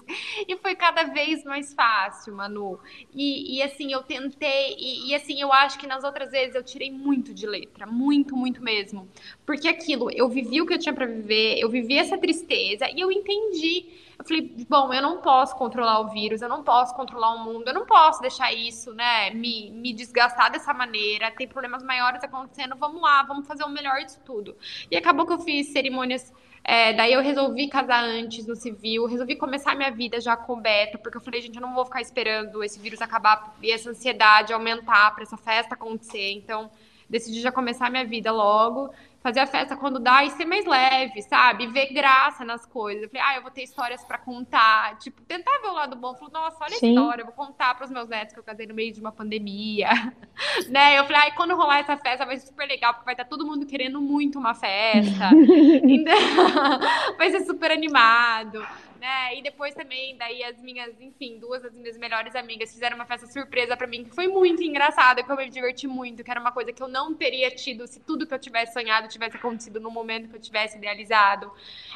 E 0.47 0.57
foi 0.57 0.75
cada 0.75 1.03
vez 1.03 1.43
mais 1.43 1.73
fácil, 1.73 2.35
Manu. 2.35 2.79
E, 3.13 3.57
e 3.57 3.63
assim, 3.63 3.91
eu 3.91 4.03
tentei, 4.03 4.75
e, 4.77 5.09
e, 5.09 5.15
assim, 5.15 5.39
eu 5.39 5.51
acho 5.53 5.77
que 5.79 5.87
nas 5.87 6.03
outras 6.03 6.31
vezes 6.31 6.55
eu 6.55 6.63
tirei 6.63 6.91
muito 6.91 7.33
de 7.33 7.47
letra, 7.47 7.85
muito, 7.85 8.35
muito 8.35 8.61
mesmo. 8.61 9.07
Porque 9.49 9.67
aquilo, 9.67 10.11
eu 10.11 10.29
vivi 10.29 10.61
o 10.61 10.65
que 10.67 10.75
eu 10.75 10.77
tinha 10.77 10.93
para 10.93 11.07
viver, 11.07 11.57
eu 11.57 11.67
vivi 11.67 11.97
essa 11.97 12.15
tristeza 12.19 12.87
e 12.95 13.01
eu 13.01 13.11
entendi 13.11 13.87
eu 14.19 14.23
falei, 14.23 14.53
bom, 14.69 14.93
eu 14.93 15.01
não 15.01 15.21
posso 15.21 15.55
controlar 15.55 16.01
o 16.01 16.09
vírus, 16.09 16.43
eu 16.43 16.49
não 16.49 16.61
posso 16.61 16.93
controlar 16.93 17.33
o 17.33 17.43
mundo, 17.43 17.67
eu 17.67 17.73
não 17.73 17.85
posso 17.85 18.21
deixar 18.21 18.53
isso, 18.53 18.93
né, 18.93 19.31
me, 19.31 19.71
me 19.71 19.91
desgastar 19.91 20.51
dessa 20.51 20.71
maneira, 20.71 21.31
tem 21.31 21.47
problemas 21.47 21.81
maiores 21.81 22.23
acontecendo, 22.23 22.75
vamos 22.75 23.01
lá, 23.01 23.23
vamos 23.23 23.47
fazer 23.47 23.63
o 23.63 23.69
melhor 23.69 24.03
disso 24.03 24.19
tudo. 24.23 24.55
E 24.91 24.95
acabou 24.95 25.25
que 25.25 25.33
eu 25.33 25.39
fiz 25.39 25.69
cerimônias 25.69 26.31
é, 26.63 26.93
daí 26.93 27.13
eu 27.13 27.21
resolvi 27.21 27.69
casar 27.69 28.03
antes 28.03 28.45
no 28.45 28.55
civil, 28.55 29.07
resolvi 29.07 29.35
começar 29.35 29.75
minha 29.75 29.89
vida 29.89 30.21
já 30.21 30.37
com 30.37 30.61
Beto, 30.61 30.99
porque 30.99 31.17
eu 31.17 31.21
falei, 31.21 31.41
gente, 31.41 31.55
eu 31.55 31.61
não 31.61 31.73
vou 31.73 31.85
ficar 31.85 32.01
esperando 32.01 32.63
esse 32.63 32.79
vírus 32.79 33.01
acabar 33.01 33.57
e 33.63 33.71
essa 33.71 33.89
ansiedade 33.89 34.53
aumentar 34.53 35.15
para 35.15 35.23
essa 35.23 35.37
festa 35.37 35.73
acontecer. 35.73 36.33
Então, 36.33 36.69
decidi 37.09 37.41
já 37.41 37.51
começar 37.51 37.89
minha 37.89 38.05
vida 38.05 38.31
logo 38.31 38.91
fazer 39.21 39.41
a 39.41 39.47
festa 39.47 39.75
quando 39.75 39.99
dá 39.99 40.23
e 40.23 40.31
ser 40.31 40.45
mais 40.45 40.65
leve, 40.65 41.21
sabe? 41.23 41.67
Ver 41.67 41.93
graça 41.93 42.45
nas 42.45 42.65
coisas. 42.65 43.03
Eu 43.03 43.09
falei, 43.09 43.23
ah, 43.25 43.35
eu 43.35 43.41
vou 43.41 43.51
ter 43.51 43.63
histórias 43.63 44.03
para 44.03 44.17
contar. 44.17 44.97
Tipo, 44.97 45.21
tentar 45.23 45.59
ver 45.61 45.67
o 45.67 45.73
lado 45.73 45.95
bom. 45.95 46.15
Falei, 46.15 46.33
nossa, 46.33 46.57
olha 46.61 46.75
Sim. 46.75 46.87
a 46.87 46.89
história, 46.89 47.21
eu 47.21 47.25
vou 47.25 47.35
contar 47.35 47.75
para 47.75 47.85
os 47.85 47.91
meus 47.91 48.07
netos 48.07 48.33
que 48.33 48.39
eu 48.39 48.43
casei 48.43 48.65
no 48.65 48.73
meio 48.73 48.93
de 48.93 48.99
uma 48.99 49.11
pandemia. 49.11 49.89
né? 50.69 50.97
Eu 50.97 51.05
falei, 51.05 51.21
ah, 51.21 51.31
quando 51.35 51.55
rolar 51.55 51.79
essa 51.79 51.97
festa 51.97 52.25
vai 52.25 52.37
ser 52.37 52.47
super 52.47 52.67
legal, 52.67 52.93
porque 52.93 53.05
vai 53.05 53.13
estar 53.13 53.25
todo 53.25 53.45
mundo 53.45 53.65
querendo 53.65 54.01
muito 54.01 54.39
uma 54.39 54.53
festa. 54.53 55.31
então, 55.83 56.17
vai 57.17 57.29
ser 57.29 57.41
super 57.41 57.71
animado 57.71 58.65
né? 58.99 59.37
E 59.37 59.41
depois 59.41 59.73
também, 59.73 60.15
daí 60.17 60.43
as 60.43 60.61
minhas, 60.61 60.99
enfim, 60.99 61.39
duas 61.39 61.61
das 61.61 61.73
minhas 61.73 61.97
melhores 61.97 62.35
amigas 62.35 62.71
fizeram 62.71 62.95
uma 62.95 63.05
festa 63.05 63.27
surpresa 63.27 63.75
para 63.77 63.87
mim, 63.87 64.03
que 64.03 64.13
foi 64.13 64.27
muito 64.27 64.61
engraçada, 64.61 65.23
que 65.23 65.31
eu 65.31 65.37
me 65.37 65.49
diverti 65.49 65.87
muito, 65.87 66.23
que 66.23 66.29
era 66.31 66.39
uma 66.39 66.51
coisa 66.51 66.73
que 66.73 66.81
eu 66.81 66.87
não 66.87 67.13
teria 67.13 67.49
tido 67.49 67.87
se 67.87 67.99
tudo 67.99 68.27
que 68.27 68.33
eu 68.33 68.39
tivesse 68.39 68.73
sonhado 68.73 69.07
tivesse 69.07 69.37
acontecido 69.37 69.79
no 69.79 69.89
momento 69.89 70.29
que 70.29 70.35
eu 70.35 70.41
tivesse 70.41 70.77
idealizado. 70.77 71.51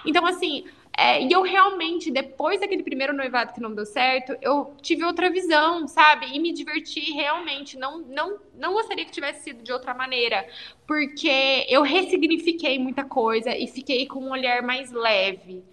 Então, 0.05 0.25
assim, 0.25 0.65
é, 0.95 1.23
e 1.23 1.31
eu 1.31 1.41
realmente, 1.41 2.11
depois 2.11 2.59
daquele 2.59 2.83
primeiro 2.83 3.13
noivado 3.13 3.51
que 3.51 3.59
não 3.59 3.73
deu 3.73 3.85
certo, 3.85 4.37
eu 4.41 4.75
tive 4.79 5.03
outra 5.03 5.29
visão, 5.29 5.87
sabe? 5.87 6.27
E 6.27 6.39
me 6.39 6.53
diverti 6.53 7.11
realmente. 7.13 7.77
Não, 7.77 7.99
não, 7.99 8.39
não 8.53 8.73
gostaria 8.73 9.03
que 9.03 9.11
tivesse 9.11 9.43
sido 9.43 9.63
de 9.63 9.71
outra 9.73 9.93
maneira, 9.93 10.47
porque 10.85 11.65
eu 11.67 11.81
ressignifiquei 11.81 12.77
muita 12.77 13.03
coisa 13.03 13.57
e 13.57 13.67
fiquei 13.67 14.05
com 14.05 14.19
um 14.19 14.31
olhar 14.31 14.61
mais 14.61 14.91
leve, 14.91 15.63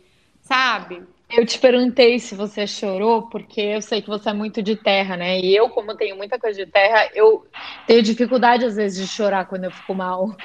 sabe? 0.41 1.03
Eu 1.33 1.47
te 1.47 1.59
perguntei 1.61 2.19
se 2.19 2.35
você 2.35 2.67
chorou, 2.67 3.29
porque 3.29 3.61
eu 3.61 3.81
sei 3.81 4.03
que 4.03 4.09
você 4.09 4.31
é 4.31 4.33
muito 4.35 4.61
de 4.63 4.75
terra, 4.77 5.17
né? 5.17 5.39
E 5.39 5.55
eu, 5.55 5.71
como 5.71 5.97
tenho 5.97 6.17
muita 6.17 6.39
coisa 6.41 6.65
de 6.65 6.71
terra, 6.71 7.09
eu 7.15 7.45
tenho 7.87 8.03
dificuldade 8.03 8.65
às 8.65 8.75
vezes 8.77 8.99
de 8.99 9.07
chorar 9.15 9.47
quando 9.47 9.65
eu 9.65 9.73
fico 9.73 9.95
mal. 9.95 10.37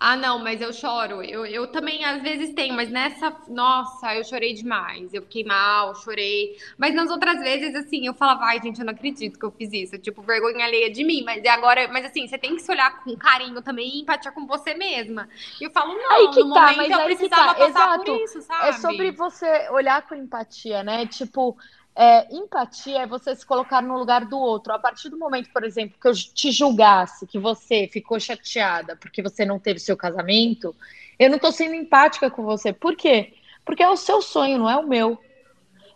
Ah, 0.00 0.14
não, 0.14 0.38
mas 0.38 0.60
eu 0.60 0.72
choro. 0.72 1.20
Eu, 1.24 1.44
eu 1.44 1.66
também 1.66 2.04
às 2.04 2.22
vezes 2.22 2.54
tenho, 2.54 2.72
mas 2.72 2.88
nessa, 2.88 3.36
nossa, 3.48 4.14
eu 4.14 4.22
chorei 4.22 4.54
demais. 4.54 5.12
Eu 5.12 5.22
fiquei 5.22 5.42
mal, 5.42 5.92
chorei. 5.96 6.56
Mas 6.78 6.94
nas 6.94 7.10
outras 7.10 7.40
vezes, 7.40 7.74
assim, 7.74 8.06
eu 8.06 8.14
falava, 8.14 8.44
ai, 8.44 8.62
gente, 8.62 8.78
eu 8.78 8.86
não 8.86 8.92
acredito 8.92 9.36
que 9.36 9.44
eu 9.44 9.50
fiz 9.50 9.72
isso. 9.72 9.98
Tipo, 9.98 10.22
vergonha 10.22 10.64
alheia 10.64 10.88
de 10.88 11.02
mim. 11.02 11.24
Mas 11.24 11.44
agora, 11.46 11.88
mas 11.88 12.04
assim, 12.04 12.28
você 12.28 12.38
tem 12.38 12.54
que 12.54 12.62
se 12.62 12.70
olhar 12.70 13.02
com 13.02 13.16
carinho 13.16 13.60
também 13.60 13.96
e 13.96 14.02
empatia 14.02 14.30
com 14.30 14.46
você 14.46 14.72
mesma. 14.72 15.28
E 15.60 15.64
eu 15.64 15.70
falo, 15.72 15.92
não, 15.92 16.12
aí 16.12 16.30
que 16.30 16.44
no 16.44 16.54
tá, 16.54 16.60
momento 16.60 16.76
mas 16.76 16.90
eu 16.90 17.04
precisava 17.04 17.46
tá. 17.46 17.54
passar 17.54 17.68
Exato. 17.68 18.04
por 18.04 18.20
isso, 18.22 18.40
sabe? 18.42 18.68
É 18.68 18.72
sobre 18.74 19.10
você 19.10 19.68
olhar 19.70 20.02
com 20.02 20.14
empatia, 20.14 20.84
né? 20.84 21.06
Tipo, 21.06 21.56
é, 22.00 22.32
empatia 22.32 23.00
é 23.00 23.06
você 23.08 23.34
se 23.34 23.44
colocar 23.44 23.82
no 23.82 23.98
lugar 23.98 24.24
do 24.24 24.38
outro. 24.38 24.72
A 24.72 24.78
partir 24.78 25.08
do 25.08 25.18
momento, 25.18 25.50
por 25.52 25.64
exemplo, 25.64 25.98
que 26.00 26.06
eu 26.06 26.14
te 26.14 26.52
julgasse, 26.52 27.26
que 27.26 27.40
você 27.40 27.88
ficou 27.92 28.20
chateada 28.20 28.94
porque 28.94 29.20
você 29.20 29.44
não 29.44 29.58
teve 29.58 29.80
seu 29.80 29.96
casamento, 29.96 30.72
eu 31.18 31.28
não 31.28 31.34
estou 31.34 31.50
sendo 31.50 31.74
empática 31.74 32.30
com 32.30 32.44
você. 32.44 32.72
Por 32.72 32.94
quê? 32.94 33.34
Porque 33.64 33.82
é 33.82 33.88
o 33.88 33.96
seu 33.96 34.22
sonho, 34.22 34.58
não 34.58 34.70
é 34.70 34.76
o 34.76 34.86
meu. 34.86 35.18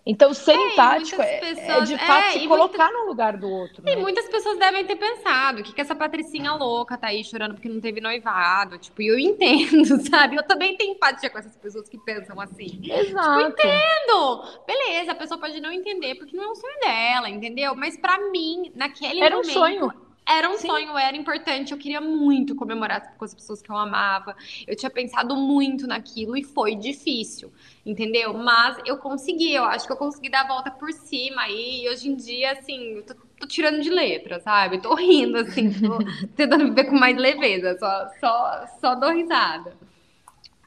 Então, 0.05 0.35
ser 0.35 0.53
é, 0.53 0.73
empático 0.73 1.23
é, 1.23 1.39
pessoas... 1.39 1.91
é, 1.91 1.95
de 1.95 1.99
fato 1.99 2.25
é, 2.25 2.33
se 2.33 2.49
colocar 2.49 2.87
muita... 2.87 2.99
no 2.99 3.07
lugar 3.09 3.37
do 3.37 3.49
outro. 3.49 3.83
E 3.87 3.95
né? 3.95 3.97
muitas 3.97 4.29
pessoas 4.29 4.59
devem 4.59 4.85
ter 4.85 4.97
pensado: 4.97 5.61
o 5.61 5.63
que, 5.63 5.73
que 5.73 5.81
essa 5.81 5.95
patricinha 5.95 6.53
louca 6.55 6.99
tá 6.99 7.09
aí 7.09 7.23
chorando 7.23 7.55
porque 7.55 7.69
não 7.69 7.81
teve 7.81 8.01
noivado? 8.01 8.79
Tipo, 8.79 9.01
e 9.03 9.07
eu 9.07 9.19
entendo, 9.21 9.85
sabe? 10.09 10.37
Eu 10.37 10.43
também 10.43 10.77
tenho 10.77 10.95
empatia 10.95 11.31
com 11.31 11.39
essas 11.39 11.57
pessoas 11.57 11.89
que 11.89 11.99
pensam 11.99 12.41
assim. 12.41 12.81
Exato. 12.83 13.51
Tipo, 13.51 13.61
entendo. 13.61 14.65
Beleza, 14.67 15.13
a 15.13 15.15
pessoa 15.15 15.39
pode 15.39 15.61
não 15.61 15.71
entender 15.71 16.17
porque 16.17 16.37
não 16.37 16.45
é 16.45 16.51
um 16.51 16.55
sonho 16.55 16.81
dela, 16.81 17.31
entendeu? 17.31 17.75
Mas 17.77 17.97
para 17.97 18.19
mim, 18.31 18.73
naquele 18.75 19.21
Era 19.21 19.37
momento. 19.37 19.51
um 19.51 19.53
sonho. 19.53 20.12
Era 20.27 20.49
um 20.49 20.57
Sim. 20.57 20.69
sonho, 20.69 20.97
era 20.97 21.17
importante, 21.17 21.73
eu 21.73 21.79
queria 21.79 22.01
muito 22.01 22.55
comemorar 22.55 23.15
com 23.17 23.25
as 23.25 23.35
pessoas 23.35 23.61
que 23.61 23.71
eu 23.71 23.77
amava. 23.77 24.37
Eu 24.67 24.77
tinha 24.77 24.91
pensado 24.91 25.35
muito 25.37 25.87
naquilo 25.87 26.37
e 26.37 26.45
foi 26.45 26.77
difícil, 26.77 27.53
entendeu? 27.85 28.33
Mas 28.33 28.79
eu 28.87 28.99
consegui, 28.99 29.53
eu 29.53 29.65
acho 29.65 29.87
que 29.87 29.93
eu 29.93 29.97
consegui 29.97 30.31
dar 30.31 30.43
a 30.43 30.49
volta 30.49 30.71
por 30.71 30.93
cima 30.93 31.49
e 31.49 31.89
hoje 31.89 32.09
em 32.09 32.15
dia, 32.15 32.53
assim, 32.53 32.97
eu 32.97 33.03
tô, 33.03 33.15
tô 33.41 33.47
tirando 33.47 33.83
de 33.83 33.91
letra, 33.91 34.39
sabe? 34.41 34.81
Tô 34.81 34.95
rindo, 34.95 35.39
assim, 35.39 35.73
tô 35.73 35.99
tentando 36.37 36.67
viver 36.67 36.85
com 36.85 36.97
mais 36.97 37.17
leveza, 37.17 37.77
só, 37.79 38.09
só, 38.21 38.67
só 38.81 38.95
dou 38.95 39.11
risada. 39.11 39.77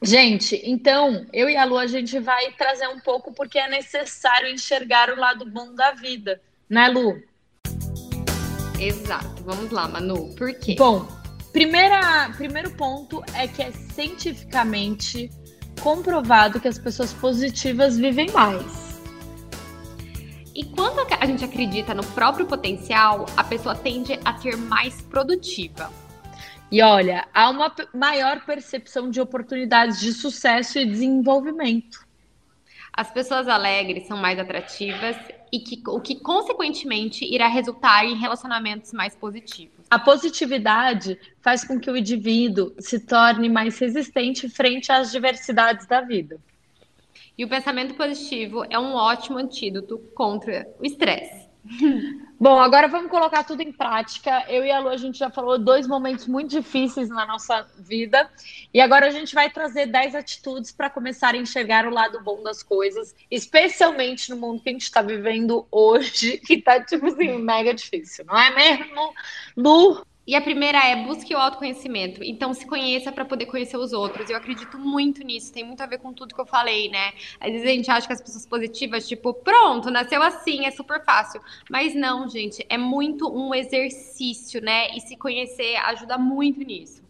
Gente, 0.02 0.60
então, 0.64 1.26
eu 1.32 1.48
e 1.48 1.56
a 1.56 1.64
Lu, 1.64 1.78
a 1.78 1.86
gente 1.86 2.18
vai 2.18 2.52
trazer 2.52 2.86
um 2.88 3.00
pouco 3.00 3.32
porque 3.32 3.58
é 3.58 3.68
necessário 3.68 4.50
enxergar 4.50 5.10
o 5.10 5.18
lado 5.18 5.46
bom 5.46 5.74
da 5.74 5.92
vida, 5.92 6.40
né, 6.68 6.88
Lu? 6.88 7.18
Exato. 8.78 9.42
Vamos 9.44 9.70
lá, 9.70 9.88
Manu. 9.88 10.34
Por 10.34 10.52
quê? 10.54 10.74
Bom, 10.78 11.06
primeira, 11.52 12.30
primeiro 12.36 12.70
ponto 12.72 13.22
é 13.34 13.46
que 13.46 13.62
é 13.62 13.72
cientificamente 13.72 15.30
comprovado 15.80 16.60
que 16.60 16.68
as 16.68 16.78
pessoas 16.78 17.12
positivas 17.12 17.96
vivem 17.96 18.30
mais. 18.32 18.86
E 20.54 20.64
quando 20.64 21.06
a 21.20 21.26
gente 21.26 21.44
acredita 21.44 21.92
no 21.92 22.04
próprio 22.04 22.46
potencial, 22.46 23.26
a 23.36 23.44
pessoa 23.44 23.74
tende 23.74 24.18
a 24.24 24.36
ser 24.38 24.56
mais 24.56 25.02
produtiva. 25.02 25.92
E 26.72 26.82
olha, 26.82 27.28
há 27.32 27.50
uma 27.50 27.72
maior 27.94 28.44
percepção 28.44 29.10
de 29.10 29.20
oportunidades 29.20 30.00
de 30.00 30.12
sucesso 30.12 30.78
e 30.78 30.86
desenvolvimento. 30.86 32.06
As 32.92 33.10
pessoas 33.10 33.46
alegres 33.46 34.08
são 34.08 34.16
mais 34.16 34.38
atrativas 34.38 35.16
e 35.52 35.60
que, 35.60 35.82
o 35.88 36.00
que 36.00 36.16
consequentemente 36.16 37.24
irá 37.24 37.48
resultar 37.48 38.04
em 38.04 38.16
relacionamentos 38.16 38.92
mais 38.92 39.14
positivos. 39.14 39.74
A 39.90 39.98
positividade 39.98 41.18
faz 41.40 41.64
com 41.64 41.78
que 41.78 41.90
o 41.90 41.96
indivíduo 41.96 42.74
se 42.78 43.00
torne 43.00 43.48
mais 43.48 43.78
resistente 43.78 44.48
frente 44.48 44.90
às 44.90 45.12
diversidades 45.12 45.86
da 45.86 46.00
vida. 46.00 46.38
E 47.38 47.44
o 47.44 47.48
pensamento 47.48 47.94
positivo 47.94 48.64
é 48.68 48.78
um 48.78 48.94
ótimo 48.94 49.38
antídoto 49.38 49.98
contra 50.14 50.66
o 50.80 50.84
estresse. 50.84 51.45
Bom, 52.38 52.60
agora 52.60 52.86
vamos 52.86 53.10
colocar 53.10 53.44
tudo 53.44 53.62
em 53.62 53.72
prática. 53.72 54.44
Eu 54.48 54.64
e 54.64 54.70
a 54.70 54.78
Lu, 54.78 54.88
a 54.88 54.96
gente 54.96 55.18
já 55.18 55.30
falou 55.30 55.58
dois 55.58 55.86
momentos 55.86 56.26
muito 56.26 56.50
difíceis 56.50 57.08
na 57.08 57.26
nossa 57.26 57.66
vida. 57.78 58.28
E 58.74 58.80
agora 58.80 59.06
a 59.06 59.10
gente 59.10 59.34
vai 59.34 59.50
trazer 59.50 59.86
10 59.86 60.14
atitudes 60.14 60.70
para 60.70 60.90
começar 60.90 61.34
a 61.34 61.36
enxergar 61.36 61.86
o 61.86 61.90
lado 61.90 62.22
bom 62.22 62.42
das 62.42 62.62
coisas, 62.62 63.14
especialmente 63.30 64.30
no 64.30 64.36
mundo 64.36 64.62
que 64.62 64.68
a 64.68 64.72
gente 64.72 64.82
está 64.82 65.00
vivendo 65.00 65.66
hoje, 65.70 66.38
que 66.44 66.54
está, 66.54 66.82
tipo 66.82 67.06
assim, 67.06 67.38
mega 67.38 67.72
difícil, 67.72 68.24
não 68.26 68.38
é 68.38 68.54
mesmo? 68.54 69.14
Lu, 69.56 70.04
e 70.26 70.34
a 70.34 70.40
primeira 70.40 70.84
é 70.84 71.04
busque 71.04 71.34
o 71.34 71.38
autoconhecimento. 71.38 72.22
Então, 72.24 72.52
se 72.52 72.66
conheça 72.66 73.12
para 73.12 73.24
poder 73.24 73.46
conhecer 73.46 73.76
os 73.76 73.92
outros. 73.92 74.28
Eu 74.28 74.36
acredito 74.36 74.78
muito 74.78 75.22
nisso, 75.22 75.52
tem 75.52 75.64
muito 75.64 75.80
a 75.82 75.86
ver 75.86 75.98
com 75.98 76.12
tudo 76.12 76.34
que 76.34 76.40
eu 76.40 76.46
falei, 76.46 76.90
né? 76.90 77.12
Às 77.38 77.52
vezes 77.52 77.66
a 77.66 77.70
gente 77.70 77.90
acha 77.90 78.06
que 78.06 78.12
as 78.12 78.20
pessoas 78.20 78.46
positivas, 78.46 79.06
tipo, 79.06 79.32
pronto, 79.32 79.90
nasceu 79.90 80.22
assim, 80.22 80.66
é 80.66 80.70
super 80.72 81.04
fácil. 81.04 81.40
Mas 81.70 81.94
não, 81.94 82.28
gente, 82.28 82.66
é 82.68 82.76
muito 82.76 83.30
um 83.32 83.54
exercício, 83.54 84.60
né? 84.60 84.90
E 84.96 85.00
se 85.00 85.16
conhecer 85.16 85.76
ajuda 85.76 86.18
muito 86.18 86.60
nisso. 86.60 87.04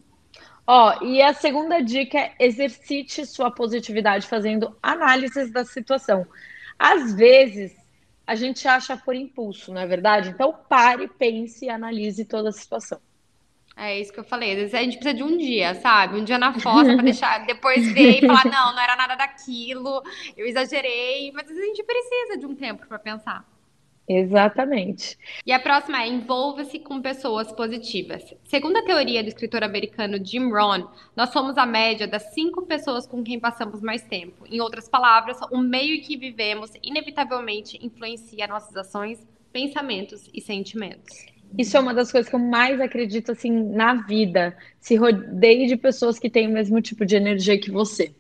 Ó, 0.67 1.03
e 1.03 1.23
a 1.23 1.33
segunda 1.33 1.81
dica 1.81 2.19
é 2.19 2.35
exercite 2.41 3.25
sua 3.25 3.51
positividade 3.51 4.27
fazendo 4.27 4.77
análises 4.83 5.51
da 5.51 5.65
situação. 5.65 6.27
Às 6.79 7.15
vezes, 7.15 7.73
a 8.27 8.35
gente 8.35 8.67
acha 8.67 8.97
por 8.97 9.15
impulso, 9.15 9.73
não 9.73 9.81
é 9.81 9.87
verdade? 9.87 10.31
Então 10.31 10.53
pare, 10.69 11.09
pense 11.09 11.65
e 11.65 11.71
analise 11.71 12.25
toda 12.25 12.49
a 12.49 12.53
situação. 12.53 13.01
É 13.77 14.01
isso 14.01 14.11
que 14.11 14.19
eu 14.19 14.25
falei. 14.25 14.53
Às 14.53 14.57
vezes 14.57 14.75
a 14.75 14.83
gente 14.83 14.97
precisa 14.97 15.15
de 15.15 15.23
um 15.23 15.37
dia, 15.37 15.75
sabe? 15.75 16.19
Um 16.19 16.25
dia 16.25 16.39
na 16.39 16.59
fossa 16.59 16.95
para 16.95 17.03
deixar 17.05 17.45
depois 17.45 17.93
ver 17.93 18.23
e 18.23 18.27
falar, 18.27 18.47
não, 18.47 18.73
não 18.75 18.81
era 18.81 18.97
nada 18.97 19.15
daquilo, 19.15 20.03
eu 20.35 20.47
exagerei. 20.47 21.31
Mas 21.33 21.45
às 21.45 21.51
vezes 21.51 21.63
a 21.63 21.67
gente 21.67 21.83
precisa 21.85 22.39
de 22.39 22.47
um 22.47 22.55
tempo 22.55 22.87
para 22.87 22.99
pensar. 22.99 23.45
Exatamente. 24.09 25.19
E 25.45 25.53
a 25.53 25.59
próxima 25.59 26.01
é 26.01 26.09
envolva-se 26.09 26.79
com 26.79 27.03
pessoas 27.03 27.53
positivas. 27.53 28.23
Segundo 28.45 28.77
a 28.77 28.85
teoria 28.85 29.23
do 29.23 29.29
escritor 29.29 29.65
americano 29.65 30.25
Jim 30.25 30.49
Rohn, 30.49 30.87
nós 31.15 31.31
somos 31.31 31.59
a 31.59 31.67
média 31.67 32.07
das 32.07 32.33
cinco 32.33 32.65
pessoas 32.65 33.07
com 33.07 33.23
quem 33.25 33.41
passamos 33.41 33.83
mais 33.83 34.03
tempo. 34.03 34.47
Em 34.47 34.61
outras 34.61 34.89
palavras, 34.89 35.39
o 35.51 35.59
meio 35.59 35.97
em 35.97 36.01
que 36.01 36.17
vivemos 36.17 36.71
inevitavelmente 36.83 37.85
influencia 37.85 38.47
nossas 38.47 38.77
ações, 38.77 39.27
pensamentos 39.53 40.31
e 40.33 40.41
sentimentos. 40.41 41.36
Isso 41.57 41.77
é 41.77 41.81
uma 41.81 41.95
das 41.95 42.13
coisas 42.13 42.29
que 42.29 42.35
eu 42.35 42.41
mais 42.41 42.81
acredito 42.81 43.33
assim 43.33 43.51
na 43.51 43.95
vida. 43.95 44.57
Se 44.79 44.97
rodeie 44.97 45.67
de 45.67 45.77
pessoas 45.77 46.19
que 46.19 46.29
têm 46.29 46.49
o 46.49 46.53
mesmo 46.53 46.81
tipo 46.83 47.05
de 47.05 47.17
energia 47.17 47.59
que 47.59 47.71
você. 47.71 48.15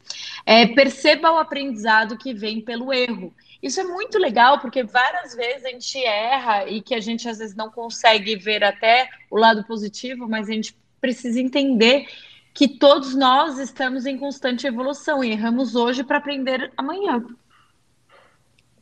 É, 0.45 0.67
perceba 0.67 1.33
o 1.33 1.39
aprendizado 1.39 2.17
que 2.17 2.33
vem 2.33 2.61
pelo 2.61 2.93
erro. 2.93 3.35
Isso 3.63 3.81
é 3.81 3.85
muito 3.85 4.19
legal, 4.19 4.61
porque 4.61 4.83
várias 4.85 5.35
vezes 5.35 5.65
a 5.65 5.71
gente 5.71 5.99
erra 5.99 6.69
e 6.69 6.81
que 6.81 6.95
a 6.95 7.01
gente 7.01 7.29
às 7.29 7.39
vezes 7.39 7.57
não 7.57 7.71
consegue 7.71 8.37
ver 8.37 8.63
até 8.63 9.09
o 9.31 9.37
lado 9.37 9.65
positivo, 9.65 10.29
mas 10.29 10.49
a 10.49 10.53
gente 10.53 10.77
precisa 11.01 11.41
entender 11.41 12.07
que 12.55 12.67
todos 12.67 13.15
nós 13.15 13.59
estamos 13.59 14.07
em 14.07 14.17
constante 14.17 14.67
evolução 14.67 15.23
e 15.23 15.31
erramos 15.31 15.75
hoje 15.75 16.03
para 16.03 16.19
aprender 16.19 16.73
amanhã. 16.77 17.25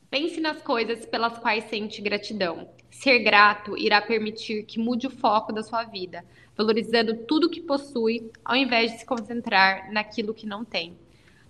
Pense 0.09 0.41
nas 0.41 0.63
coisas 0.63 1.05
pelas 1.07 1.39
quais 1.39 1.65
sente 1.65 2.01
gratidão. 2.01 2.69
Ser 2.95 3.19
grato 3.19 3.77
irá 3.77 4.01
permitir 4.01 4.63
que 4.63 4.79
mude 4.79 5.09
o 5.09 5.11
foco 5.11 5.53
da 5.53 5.65
sua 5.65 5.83
vida, 5.83 6.25
valorizando 6.57 7.27
tudo 7.27 7.51
que 7.51 7.61
possui, 7.61 8.31
ao 8.45 8.55
invés 8.55 8.93
de 8.93 8.99
se 9.01 9.05
concentrar 9.05 9.93
naquilo 9.93 10.33
que 10.33 10.47
não 10.47 10.65
tem. 10.65 10.97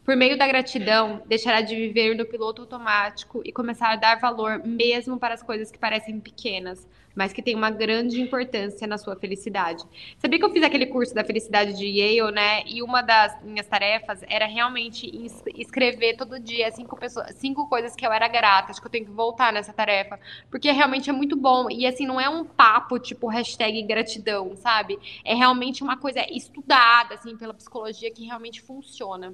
Por 0.04 0.16
meio 0.16 0.36
da 0.36 0.46
gratidão, 0.46 1.22
deixará 1.24 1.62
de 1.62 1.74
viver 1.74 2.14
no 2.14 2.26
piloto 2.26 2.60
automático 2.60 3.40
e 3.42 3.50
começar 3.50 3.90
a 3.90 3.96
dar 3.96 4.20
valor 4.20 4.60
mesmo 4.62 5.18
para 5.18 5.32
as 5.32 5.42
coisas 5.42 5.70
que 5.70 5.78
parecem 5.78 6.20
pequenas, 6.20 6.86
mas 7.16 7.32
que 7.32 7.40
têm 7.40 7.54
uma 7.54 7.70
grande 7.70 8.20
importância 8.20 8.86
na 8.86 8.98
sua 8.98 9.16
felicidade. 9.16 9.82
Sabia 10.18 10.38
que 10.38 10.44
eu 10.44 10.52
fiz 10.52 10.62
aquele 10.62 10.84
curso 10.84 11.14
da 11.14 11.24
felicidade 11.24 11.72
de 11.78 11.86
Yale, 11.86 12.32
né? 12.32 12.62
E 12.66 12.82
uma 12.82 13.00
das 13.00 13.42
minhas 13.42 13.66
tarefas 13.66 14.22
era 14.28 14.44
realmente 14.44 15.10
escrever 15.56 16.18
todo 16.18 16.38
dia 16.38 16.70
cinco, 16.70 16.98
pessoas, 16.98 17.34
cinco 17.36 17.66
coisas 17.66 17.96
que 17.96 18.06
eu 18.06 18.12
era 18.12 18.28
grata. 18.28 18.72
Acho 18.72 18.82
que 18.82 18.86
eu 18.86 18.92
tenho 18.92 19.06
que 19.06 19.10
voltar 19.10 19.54
nessa 19.54 19.72
tarefa, 19.72 20.20
porque 20.50 20.70
realmente 20.70 21.08
é 21.08 21.14
muito 21.14 21.34
bom. 21.34 21.70
E 21.70 21.86
assim, 21.86 22.06
não 22.06 22.20
é 22.20 22.28
um 22.28 22.44
papo 22.44 22.98
tipo 22.98 23.26
hashtag 23.26 23.82
gratidão, 23.84 24.54
sabe? 24.54 24.98
É 25.24 25.34
realmente 25.34 25.82
uma 25.82 25.96
coisa 25.96 26.20
estudada, 26.30 27.14
assim, 27.14 27.38
pela 27.38 27.54
psicologia 27.54 28.10
que 28.10 28.26
realmente 28.26 28.60
funciona. 28.60 29.32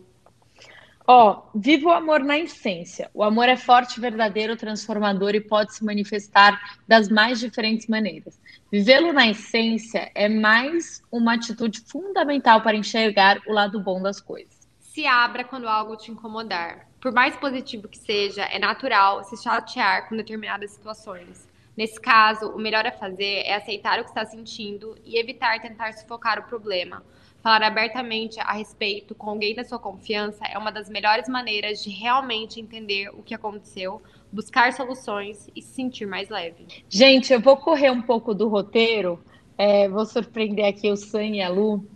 Ó, 1.12 1.42
viva 1.52 1.88
o 1.88 1.92
amor 1.92 2.20
na 2.20 2.38
essência. 2.38 3.10
O 3.12 3.24
amor 3.24 3.48
é 3.48 3.56
forte, 3.56 3.98
verdadeiro, 3.98 4.54
transformador 4.54 5.34
e 5.34 5.40
pode 5.40 5.74
se 5.74 5.84
manifestar 5.84 6.78
das 6.86 7.08
mais 7.08 7.40
diferentes 7.40 7.88
maneiras. 7.88 8.40
Vivê-lo 8.70 9.12
na 9.12 9.26
essência 9.26 10.08
é 10.14 10.28
mais 10.28 11.02
uma 11.10 11.34
atitude 11.34 11.80
fundamental 11.80 12.62
para 12.62 12.76
enxergar 12.76 13.40
o 13.48 13.52
lado 13.52 13.80
bom 13.80 14.00
das 14.00 14.20
coisas. 14.20 14.56
Se 14.78 15.04
abra 15.04 15.42
quando 15.42 15.68
algo 15.68 15.96
te 15.96 16.12
incomodar. 16.12 16.86
Por 17.00 17.10
mais 17.10 17.34
positivo 17.34 17.88
que 17.88 17.98
seja, 17.98 18.44
é 18.44 18.60
natural 18.60 19.24
se 19.24 19.36
chatear 19.36 20.08
com 20.08 20.16
determinadas 20.16 20.70
situações. 20.70 21.48
Nesse 21.76 22.00
caso, 22.00 22.50
o 22.50 22.58
melhor 22.58 22.86
a 22.86 22.92
fazer 22.92 23.42
é 23.46 23.56
aceitar 23.56 23.98
o 23.98 24.04
que 24.04 24.10
está 24.10 24.24
sentindo 24.24 24.96
e 25.04 25.18
evitar 25.18 25.60
tentar 25.60 25.92
sufocar 25.94 26.38
o 26.38 26.44
problema 26.44 27.02
Falar 27.42 27.62
abertamente 27.62 28.38
a 28.38 28.52
respeito 28.52 29.14
com 29.14 29.30
alguém 29.30 29.54
da 29.54 29.64
sua 29.64 29.78
confiança 29.78 30.44
é 30.44 30.58
uma 30.58 30.70
das 30.70 30.90
melhores 30.90 31.26
maneiras 31.26 31.82
de 31.82 31.88
realmente 31.88 32.60
entender 32.60 33.08
o 33.10 33.22
que 33.22 33.34
aconteceu, 33.34 34.02
buscar 34.30 34.72
soluções 34.74 35.48
e 35.56 35.62
se 35.62 35.72
sentir 35.72 36.06
mais 36.06 36.28
leve. 36.28 36.66
Gente, 36.88 37.32
eu 37.32 37.40
vou 37.40 37.56
correr 37.56 37.90
um 37.90 38.02
pouco 38.02 38.34
do 38.34 38.46
roteiro, 38.46 39.18
é, 39.56 39.88
vou 39.88 40.04
surpreender 40.04 40.66
aqui 40.66 40.90
o 40.90 40.96
Sam 40.96 41.36
e 41.36 41.42
a 41.42 41.48
Lu, 41.48 41.86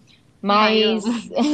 mas. 0.41 1.05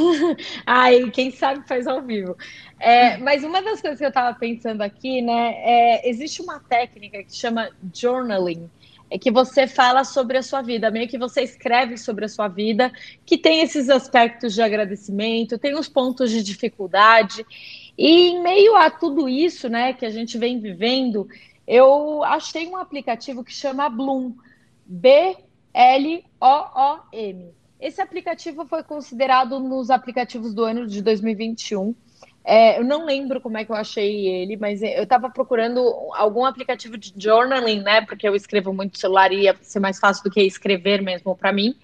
Ai, 0.65 1.09
quem 1.11 1.29
sabe 1.31 1.67
faz 1.67 1.85
ao 1.85 2.01
vivo. 2.01 2.37
É, 2.79 3.17
mas 3.17 3.43
uma 3.43 3.61
das 3.61 3.81
coisas 3.81 3.99
que 3.99 4.05
eu 4.05 4.09
estava 4.09 4.37
pensando 4.37 4.81
aqui, 4.81 5.21
né, 5.21 5.53
é, 5.57 6.09
existe 6.09 6.41
uma 6.41 6.59
técnica 6.59 7.23
que 7.23 7.35
chama 7.35 7.69
journaling 7.93 8.69
é 9.11 9.17
que 9.17 9.29
você 9.29 9.67
fala 9.67 10.05
sobre 10.05 10.37
a 10.37 10.41
sua 10.41 10.61
vida, 10.61 10.89
meio 10.89 11.05
que 11.05 11.17
você 11.17 11.41
escreve 11.41 11.97
sobre 11.97 12.23
a 12.23 12.29
sua 12.29 12.47
vida, 12.47 12.89
que 13.25 13.37
tem 13.37 13.59
esses 13.59 13.89
aspectos 13.89 14.53
de 14.53 14.61
agradecimento, 14.61 15.57
tem 15.57 15.77
os 15.77 15.89
pontos 15.89 16.31
de 16.31 16.41
dificuldade. 16.41 17.45
E 17.97 18.29
em 18.29 18.41
meio 18.41 18.73
a 18.77 18.89
tudo 18.89 19.27
isso, 19.27 19.67
né, 19.67 19.91
que 19.91 20.05
a 20.05 20.09
gente 20.09 20.37
vem 20.37 20.61
vivendo, 20.61 21.27
eu 21.67 22.23
achei 22.23 22.65
um 22.69 22.77
aplicativo 22.77 23.43
que 23.43 23.51
chama 23.51 23.89
Bloom, 23.89 24.33
B 24.85 25.35
L 25.73 26.23
O 26.39 26.45
O 26.47 26.99
M. 27.11 27.51
Esse 27.81 28.01
aplicativo 28.01 28.65
foi 28.65 28.81
considerado 28.81 29.59
nos 29.59 29.89
aplicativos 29.89 30.53
do 30.53 30.63
ano 30.63 30.87
de 30.87 31.01
2021 31.01 31.93
é, 32.43 32.79
eu 32.79 32.83
não 32.83 33.05
lembro 33.05 33.39
como 33.39 33.57
é 33.57 33.65
que 33.65 33.71
eu 33.71 33.75
achei 33.75 34.27
ele, 34.27 34.57
mas 34.57 34.81
eu 34.81 35.03
estava 35.03 35.29
procurando 35.29 35.79
algum 36.13 36.43
aplicativo 36.45 36.97
de 36.97 37.13
journaling, 37.15 37.81
né? 37.81 38.01
Porque 38.01 38.27
eu 38.27 38.35
escrevo 38.35 38.73
muito 38.73 38.97
celular 38.97 39.31
e 39.31 39.41
ia 39.41 39.55
ser 39.61 39.79
mais 39.79 39.99
fácil 39.99 40.23
do 40.23 40.31
que 40.31 40.41
escrever 40.41 41.01
mesmo 41.01 41.35
para 41.35 41.53
mim. 41.53 41.75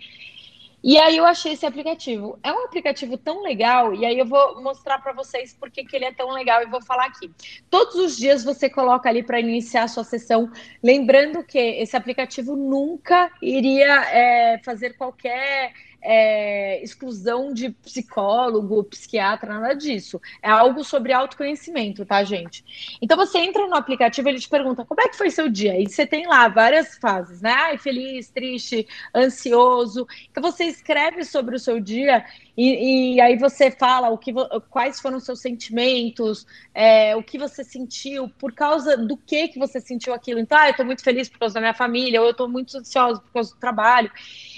E 0.84 0.98
aí 0.98 1.18
eu 1.18 1.26
achei 1.26 1.54
esse 1.54 1.66
aplicativo. 1.66 2.40
É 2.44 2.52
um 2.52 2.66
aplicativo 2.66 3.18
tão 3.18 3.42
legal, 3.44 3.94
e 3.94 4.06
aí 4.06 4.18
eu 4.18 4.26
vou 4.26 4.62
mostrar 4.62 5.00
para 5.00 5.12
vocês 5.12 5.54
por 5.54 5.70
que 5.70 5.86
ele 5.92 6.06
é 6.06 6.14
tão 6.14 6.32
legal 6.32 6.62
e 6.62 6.66
vou 6.68 6.82
falar 6.82 7.06
aqui. 7.06 7.32
Todos 7.70 7.96
os 7.96 8.16
dias 8.16 8.44
você 8.44 8.70
coloca 8.70 9.10
ali 9.10 9.22
para 9.22 9.40
iniciar 9.40 9.84
a 9.84 9.88
sua 9.88 10.04
sessão, 10.04 10.52
lembrando 10.82 11.44
que 11.44 11.58
esse 11.58 11.96
aplicativo 11.98 12.56
nunca 12.56 13.32
iria 13.42 14.02
é, 14.12 14.60
fazer 14.64 14.96
qualquer 14.98 15.74
é, 16.02 16.82
exclusão 16.84 17.54
de 17.54 17.70
psicólogo, 17.70 18.84
psiquiatra, 18.84 19.60
nada 19.60 19.74
disso. 19.74 20.22
É 20.42 20.50
algo 20.50 20.84
sobre 20.84 21.14
autoconhecimento, 21.14 22.06
tá, 22.06 22.24
gente? 22.24 22.64
Então 23.02 23.18
você 23.18 23.40
entra 23.40 23.68
no 23.68 23.76
aplicativo, 23.76 24.30
ele 24.30 24.40
te 24.40 24.50
pergunta 24.50 24.86
como 24.86 25.02
é 25.02 25.10
que 25.10 25.18
foi 25.18 25.30
seu 25.30 25.50
dia? 25.50 25.80
E 25.80 25.88
você 25.88 26.06
tem 26.06 26.28
lá 26.28 26.48
várias 26.48 26.98
fases, 26.98 27.42
né? 27.42 27.52
Ai, 27.52 27.78
feliz, 27.78 28.30
triste, 28.30 28.88
ansioso. 29.14 30.08
Então 30.30 30.42
você 30.42 30.66
escreve 30.66 31.24
sobre 31.24 31.56
o 31.56 31.60
seu 31.60 31.80
dia 31.80 32.26
e, 32.58 33.14
e, 33.14 33.22
aí 33.22 33.38
você 33.38 33.70
fala 33.70 34.10
o 34.10 34.18
que, 34.18 34.34
quais 34.72 35.00
foram 35.00 35.18
os 35.18 35.26
seus 35.26 35.40
sentimentos, 35.40 36.48
é, 36.74 37.16
o 37.16 37.22
que 37.22 37.38
você 37.38 37.64
sentiu, 37.64 38.28
por 38.40 38.52
causa 38.52 38.98
do 38.98 39.16
que 39.16 39.50
que 39.50 39.60
você 39.60 39.80
sentiu 39.80 40.12
aquilo. 40.12 40.40
Então, 40.40 40.58
ah, 40.58 40.66
eu 40.66 40.72
estou 40.72 40.86
muito 40.86 41.04
feliz 41.04 41.30
por 41.30 41.38
causa 41.38 41.54
da 41.54 41.60
minha 41.60 41.76
família, 41.76 42.20
ou 42.20 42.26
eu 42.26 42.32
estou 42.32 42.50
muito 42.50 42.76
ansiosa 42.76 43.22
por 43.22 43.32
causa 43.32 43.54
do 43.54 43.60
trabalho. 43.60 44.12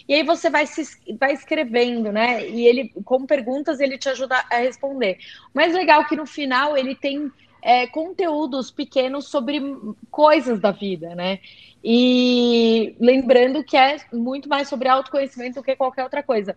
E 0.08 0.14
aí 0.14 0.24
você 0.24 0.50
vai, 0.50 0.66
se, 0.66 0.82
vai 1.20 1.34
escrevendo, 1.34 2.10
né? 2.10 2.48
E 2.48 2.66
ele, 2.66 2.90
com 3.04 3.26
perguntas, 3.26 3.82
ele 3.82 3.98
te 3.98 4.08
ajuda 4.08 4.46
a 4.50 4.58
responder. 4.60 5.18
O 5.54 5.58
mais 5.58 5.74
legal 5.74 6.02
é 6.02 6.06
que 6.06 6.16
no 6.16 6.26
final 6.26 6.78
ele 6.78 6.96
tem 6.96 7.30
é, 7.62 7.86
conteúdos 7.88 8.72
pequenos 8.72 9.28
sobre 9.28 9.62
coisas 10.10 10.58
da 10.60 10.72
vida, 10.72 11.14
né? 11.16 11.40
E 11.84 12.96
lembrando 12.98 13.62
que 13.62 13.76
é 13.76 13.98
muito 14.14 14.48
mais 14.48 14.70
sobre 14.70 14.88
autoconhecimento 14.88 15.56
do 15.56 15.64
que 15.64 15.76
qualquer 15.76 16.04
outra 16.04 16.24
coisa. 16.24 16.56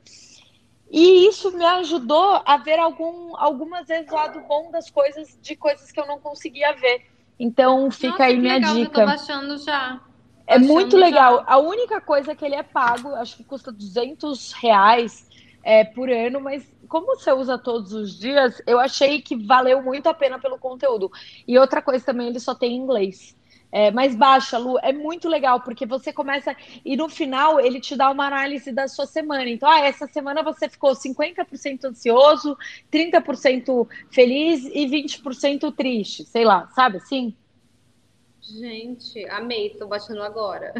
E 0.92 1.26
isso 1.26 1.50
me 1.56 1.64
ajudou 1.64 2.42
a 2.44 2.58
ver 2.58 2.78
algum, 2.78 3.34
algumas 3.38 3.86
vezes 3.88 4.10
o 4.10 4.14
lado 4.14 4.40
bom 4.42 4.70
das 4.70 4.90
coisas, 4.90 5.38
de 5.40 5.56
coisas 5.56 5.90
que 5.90 5.98
eu 5.98 6.06
não 6.06 6.20
conseguia 6.20 6.74
ver. 6.74 7.00
Então 7.40 7.90
fica 7.90 8.10
Nossa, 8.10 8.24
aí 8.24 8.38
minha 8.38 8.58
legal, 8.58 8.74
dica. 8.74 8.86
Eu 8.88 8.92
tô 8.92 9.06
baixando 9.06 9.56
já. 9.56 10.00
É 10.46 10.58
Baixando 10.58 10.72
muito 10.74 10.96
já. 10.98 11.04
legal. 11.04 11.44
A 11.46 11.58
única 11.58 11.98
coisa 12.00 12.36
que 12.36 12.44
ele 12.44 12.56
é 12.56 12.62
pago, 12.62 13.08
acho 13.14 13.38
que 13.38 13.44
custa 13.44 13.72
200 13.72 14.52
reais 14.52 15.26
é, 15.64 15.82
por 15.82 16.10
ano, 16.10 16.40
mas 16.42 16.70
como 16.88 17.06
você 17.06 17.32
usa 17.32 17.56
todos 17.56 17.94
os 17.94 18.18
dias, 18.18 18.60
eu 18.66 18.78
achei 18.78 19.22
que 19.22 19.34
valeu 19.46 19.82
muito 19.82 20.08
a 20.08 20.14
pena 20.14 20.38
pelo 20.38 20.58
conteúdo. 20.58 21.10
E 21.48 21.58
outra 21.58 21.80
coisa 21.80 22.04
também, 22.04 22.28
ele 22.28 22.40
só 22.40 22.54
tem 22.54 22.72
em 22.72 22.76
inglês. 22.76 23.34
É, 23.74 23.90
mas 23.90 24.14
baixa, 24.14 24.58
Lu, 24.58 24.78
é 24.82 24.92
muito 24.92 25.30
legal, 25.30 25.60
porque 25.60 25.86
você 25.86 26.12
começa. 26.12 26.54
E 26.84 26.94
no 26.94 27.08
final 27.08 27.58
ele 27.58 27.80
te 27.80 27.96
dá 27.96 28.10
uma 28.10 28.26
análise 28.26 28.70
da 28.70 28.86
sua 28.86 29.06
semana. 29.06 29.48
Então, 29.48 29.66
ah, 29.66 29.80
essa 29.80 30.06
semana 30.06 30.42
você 30.42 30.68
ficou 30.68 30.92
50% 30.94 31.84
ansioso, 31.86 32.54
30% 32.92 33.88
feliz 34.10 34.64
e 34.66 34.86
20% 34.86 35.72
triste, 35.74 36.22
sei 36.24 36.44
lá, 36.44 36.68
sabe 36.74 36.98
assim? 36.98 37.34
Gente, 38.44 39.24
amei, 39.30 39.70
tô 39.70 39.86
baixando 39.86 40.20
agora. 40.22 40.74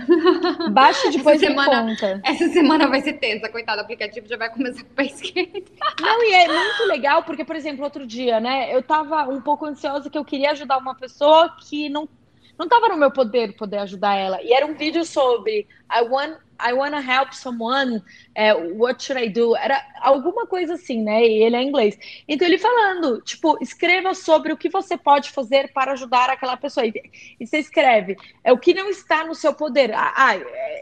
Baixa 0.72 1.10
depois 1.10 1.40
Essa 1.40 1.46
semana- 1.46 1.82
conta. 1.90 2.20
Essa 2.24 2.48
semana 2.48 2.88
vai 2.88 3.00
ser 3.00 3.12
tensa, 3.14 3.48
coitado, 3.48 3.78
o 3.80 3.84
aplicativo 3.84 4.26
já 4.26 4.36
vai 4.36 4.50
começar 4.50 4.82
com 4.82 4.90
o 4.90 4.94
pé 4.94 5.04
esquerdo. 5.04 5.70
Não, 6.00 6.22
e 6.24 6.32
é 6.34 6.48
muito 6.48 6.84
legal, 6.88 7.22
porque, 7.22 7.44
por 7.44 7.54
exemplo, 7.54 7.84
outro 7.84 8.04
dia, 8.04 8.40
né, 8.40 8.74
eu 8.74 8.82
tava 8.82 9.22
um 9.30 9.40
pouco 9.40 9.64
ansiosa 9.64 10.10
que 10.10 10.18
eu 10.18 10.24
queria 10.24 10.50
ajudar 10.50 10.76
uma 10.78 10.94
pessoa 10.96 11.54
que 11.56 11.88
não, 11.88 12.08
não 12.58 12.68
tava 12.68 12.88
no 12.88 12.96
meu 12.96 13.10
poder 13.10 13.56
poder 13.56 13.78
ajudar 13.78 14.14
ela. 14.16 14.42
E 14.42 14.52
era 14.52 14.66
um 14.66 14.74
vídeo 14.74 15.04
sobre 15.04 15.66
I 15.92 16.02
want, 16.02 16.38
I 16.60 16.72
wanna 16.72 17.00
help 17.00 17.32
someone, 17.32 18.02
é, 18.34 18.54
what 18.54 19.02
should 19.02 19.22
I 19.22 19.28
do? 19.28 19.56
Era 19.56 19.82
alguma 20.00 20.46
coisa 20.46 20.74
assim, 20.74 21.02
né? 21.02 21.26
E 21.26 21.42
ele 21.42 21.56
é 21.56 21.62
inglês. 21.62 21.98
Então 22.28 22.46
ele 22.46 22.58
falando, 22.58 23.20
tipo, 23.22 23.58
escreva 23.60 24.14
sobre 24.14 24.52
o 24.52 24.56
que 24.56 24.68
você 24.68 24.96
pode 24.96 25.30
fazer 25.30 25.72
para 25.72 25.92
ajudar 25.92 26.30
aquela 26.30 26.56
pessoa. 26.56 26.86
E, 26.86 26.92
e 27.40 27.46
você 27.46 27.58
escreve, 27.58 28.16
é 28.44 28.52
o 28.52 28.58
que 28.58 28.72
não 28.74 28.88
está 28.88 29.24
no 29.24 29.34
seu 29.34 29.52
poder. 29.52 29.92
Ah, 29.92 30.12
ah, 30.16 30.34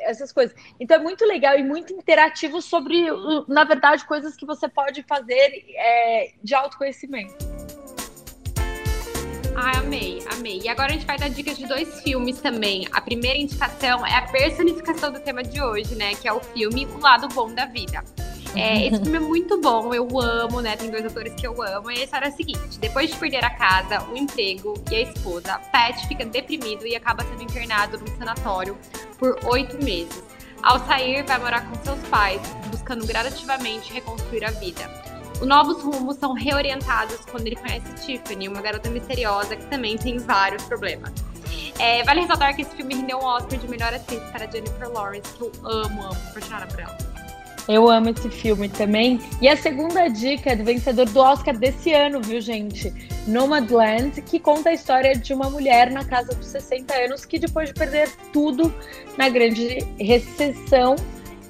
essas 0.03 0.33
coisas. 0.33 0.55
Então 0.79 0.99
é 0.99 1.01
muito 1.01 1.25
legal 1.25 1.59
e 1.59 1.63
muito 1.63 1.93
interativo 1.93 2.61
sobre, 2.61 3.11
o- 3.11 3.45
na 3.49 3.65
verdade, 3.65 4.05
coisas 4.07 4.37
que 4.37 4.47
você 4.47 4.69
pode 4.69 5.03
fazer 5.05 5.65
é, 5.75 6.33
de 6.43 6.55
autoconhecimento. 6.55 7.50
Ai, 9.55 9.77
amei, 9.77 10.23
amei. 10.33 10.61
E 10.63 10.69
agora 10.69 10.91
a 10.91 10.93
gente 10.93 11.07
vai 11.07 11.19
dar 11.19 11.29
dicas 11.29 11.57
de 11.57 11.67
dois 11.67 12.01
filmes 12.03 12.41
também. 12.41 12.87
A 12.93 13.01
primeira 13.01 13.39
indicação 13.39 14.07
é 14.07 14.15
a 14.15 14.23
personificação 14.23 15.13
do 15.13 15.21
tema 15.21 15.43
de 15.43 15.61
hoje, 15.61 15.95
né? 15.95 16.15
Que 16.15 16.29
é 16.29 16.33
o 16.33 16.41
filme 16.41 16.87
O 16.87 17.01
Lado 17.01 17.29
Bom 17.29 17.53
da 17.53 17.67
Vida. 17.67 18.05
É, 18.55 18.87
esse 18.87 19.03
filme 19.03 19.17
é 19.17 19.21
muito 19.21 19.61
bom, 19.61 19.93
eu 19.93 20.07
amo, 20.21 20.61
né? 20.61 20.77
Tem 20.77 20.91
dois 20.91 21.05
atores 21.05 21.35
que 21.35 21.47
eu 21.47 21.61
amo. 21.63 21.91
E 21.91 22.01
a 22.01 22.05
história 22.05 22.27
é 22.27 22.29
a 22.29 22.33
seguinte: 22.33 22.79
depois 22.79 23.11
de 23.11 23.17
perder 23.17 23.45
a 23.45 23.51
casa, 23.51 24.03
o 24.11 24.17
emprego 24.17 24.75
e 24.91 24.95
a 24.97 25.01
esposa, 25.03 25.59
Pat 25.73 26.07
fica 26.07 26.25
deprimido 26.25 26.87
e 26.87 26.95
acaba 26.95 27.25
sendo 27.25 27.43
internado 27.43 27.99
num 27.99 28.19
sanatório 28.19 28.79
por 29.19 29.39
oito 29.47 29.83
meses. 29.85 30.23
Ao 30.63 30.79
sair, 30.87 31.25
vai 31.25 31.39
morar 31.39 31.67
com 31.69 31.75
seus 31.83 31.99
pais, 32.09 32.41
buscando 32.71 33.07
gradativamente 33.07 33.93
reconstruir 33.93 34.45
a 34.45 34.51
vida. 34.51 35.10
Os 35.41 35.47
novos 35.47 35.83
rumos 35.83 36.17
são 36.17 36.35
reorientados 36.35 37.19
quando 37.31 37.47
ele 37.47 37.57
conhece 37.57 37.87
Tiffany, 38.05 38.47
uma 38.47 38.61
garota 38.61 38.91
misteriosa 38.91 39.57
que 39.57 39.65
também 39.67 39.97
tem 39.97 40.19
vários 40.19 40.63
problemas. 40.65 41.13
É, 41.79 42.05
vale 42.05 42.21
ressaltar 42.21 42.55
que 42.55 42.61
esse 42.61 42.77
filme 42.77 42.95
rendeu 42.95 43.19
um 43.19 43.25
Oscar 43.25 43.59
de 43.59 43.67
melhor 43.67 43.95
atriz 43.95 44.21
para 44.31 44.47
Jennifer 44.47 44.93
Lawrence, 44.93 45.33
que 45.33 45.41
eu 45.41 45.53
amo, 45.65 46.03
amo, 46.03 46.17
apaixonada 46.29 46.67
por 46.67 46.81
ela. 46.81 46.99
Eu 47.67 47.89
amo 47.89 48.11
esse 48.11 48.29
filme 48.29 48.69
também. 48.69 49.19
E 49.41 49.49
a 49.49 49.57
segunda 49.57 50.09
dica 50.09 50.51
é 50.51 50.57
do 50.57 50.65
vencedor 50.65 51.07
do 51.07 51.21
Oscar 51.21 51.57
desse 51.57 51.93
ano, 51.93 52.21
viu, 52.21 52.41
gente? 52.41 52.93
Nomadland, 53.27 54.21
que 54.23 54.39
conta 54.39 54.71
a 54.71 54.73
história 54.75 55.15
de 55.15 55.33
uma 55.33 55.49
mulher 55.49 55.91
na 55.91 56.05
casa 56.05 56.35
dos 56.35 56.47
60 56.49 56.93
anos 56.95 57.25
que, 57.25 57.39
depois 57.39 57.69
de 57.69 57.75
perder 57.75 58.11
tudo 58.33 58.75
na 59.17 59.29
grande 59.29 59.79
recessão, 59.99 60.97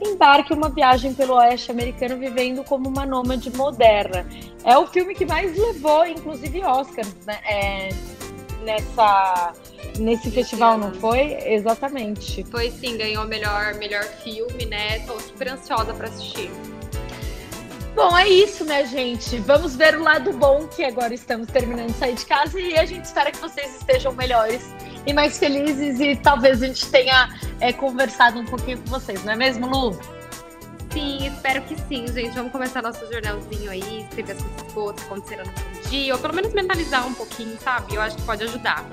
embarca 0.08 0.54
em 0.54 0.56
uma 0.56 0.68
viagem 0.68 1.14
pelo 1.14 1.34
oeste 1.34 1.70
americano 1.70 2.16
vivendo 2.16 2.64
como 2.64 2.88
uma 2.88 3.04
nômade 3.04 3.50
moderna. 3.56 4.26
É 4.64 4.76
o 4.76 4.86
filme 4.86 5.14
que 5.14 5.26
mais 5.26 5.56
levou, 5.56 6.06
inclusive, 6.06 6.62
Oscars 6.64 7.14
né? 7.26 7.38
É, 7.44 7.88
nessa, 8.62 9.52
nesse 9.98 10.30
festival, 10.30 10.74
ano. 10.74 10.88
não 10.88 10.94
foi? 10.94 11.36
Exatamente. 11.44 12.44
Foi 12.44 12.70
sim, 12.70 12.96
ganhou 12.96 13.26
melhor, 13.26 13.74
melhor 13.74 14.04
filme, 14.04 14.66
né? 14.66 15.00
Tô 15.00 15.18
super 15.20 15.48
ansiosa 15.48 15.92
pra 15.94 16.08
assistir. 16.08 16.50
Bom, 17.94 18.16
é 18.16 18.28
isso, 18.28 18.64
né, 18.64 18.86
gente? 18.86 19.38
Vamos 19.38 19.74
ver 19.74 19.96
o 19.96 20.02
lado 20.02 20.32
bom 20.32 20.66
que 20.68 20.84
agora 20.84 21.12
estamos 21.12 21.48
terminando 21.48 21.88
de 21.88 21.98
sair 21.98 22.14
de 22.14 22.24
casa 22.24 22.58
e 22.60 22.78
a 22.78 22.86
gente 22.86 23.04
espera 23.04 23.32
que 23.32 23.38
vocês 23.38 23.76
estejam 23.76 24.12
melhores 24.12 24.62
e 25.06 25.12
mais 25.12 25.38
felizes 25.38 26.00
e 26.00 26.16
talvez 26.16 26.62
a 26.62 26.66
gente 26.66 26.86
tenha 26.90 27.30
é, 27.60 27.72
conversado 27.72 28.38
um 28.38 28.44
pouquinho 28.44 28.78
com 28.78 28.86
vocês, 28.86 29.24
não 29.24 29.32
é 29.32 29.36
mesmo, 29.36 29.66
Lu? 29.66 29.98
Sim, 30.92 31.26
espero 31.26 31.62
que 31.62 31.76
sim, 31.88 32.06
gente. 32.08 32.34
Vamos 32.34 32.50
começar 32.50 32.82
nosso 32.82 33.06
jornalzinho 33.12 33.70
aí, 33.70 34.02
escrever 34.02 34.32
as 34.32 34.72
coisas 34.72 35.00
que 35.00 35.06
aconteceram 35.06 35.44
no 35.44 35.88
dia, 35.88 36.14
ou 36.14 36.20
pelo 36.20 36.34
menos 36.34 36.52
mentalizar 36.52 37.06
um 37.06 37.14
pouquinho, 37.14 37.56
sabe? 37.60 37.94
Eu 37.94 38.00
acho 38.00 38.16
que 38.16 38.22
pode 38.22 38.42
ajudar. 38.42 38.84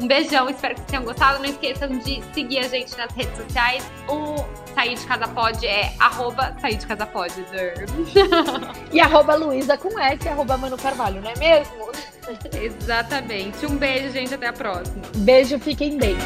Um 0.00 0.06
beijão, 0.06 0.48
espero 0.48 0.74
que 0.74 0.80
vocês 0.80 0.90
tenham 0.90 1.04
gostado. 1.04 1.38
Não 1.38 1.46
esqueçam 1.46 1.88
de 1.98 2.22
seguir 2.34 2.58
a 2.58 2.68
gente 2.68 2.96
nas 2.96 3.10
redes 3.12 3.36
sociais. 3.36 3.84
O 4.08 4.44
Sair 4.74 4.94
de 4.94 5.06
Casa 5.06 5.26
Pod 5.28 5.66
é 5.66 5.92
arroba 5.98 6.54
Sair 6.60 6.76
de 6.76 6.86
Casa 6.86 7.06
Pod. 7.06 7.32
E 8.92 9.00
arroba 9.00 9.34
Luísa 9.34 9.76
com 9.76 9.98
S 9.98 10.28
arroba 10.28 10.56
Mano 10.56 10.76
Carvalho, 10.76 11.20
não 11.20 11.30
é 11.30 11.38
mesmo? 11.38 11.90
Exatamente. 12.60 13.64
Um 13.66 13.76
beijo, 13.76 14.12
gente. 14.12 14.34
Até 14.34 14.48
a 14.48 14.52
próxima. 14.52 15.02
Beijo, 15.16 15.58
fiquem 15.58 15.96
bem. 15.96 16.16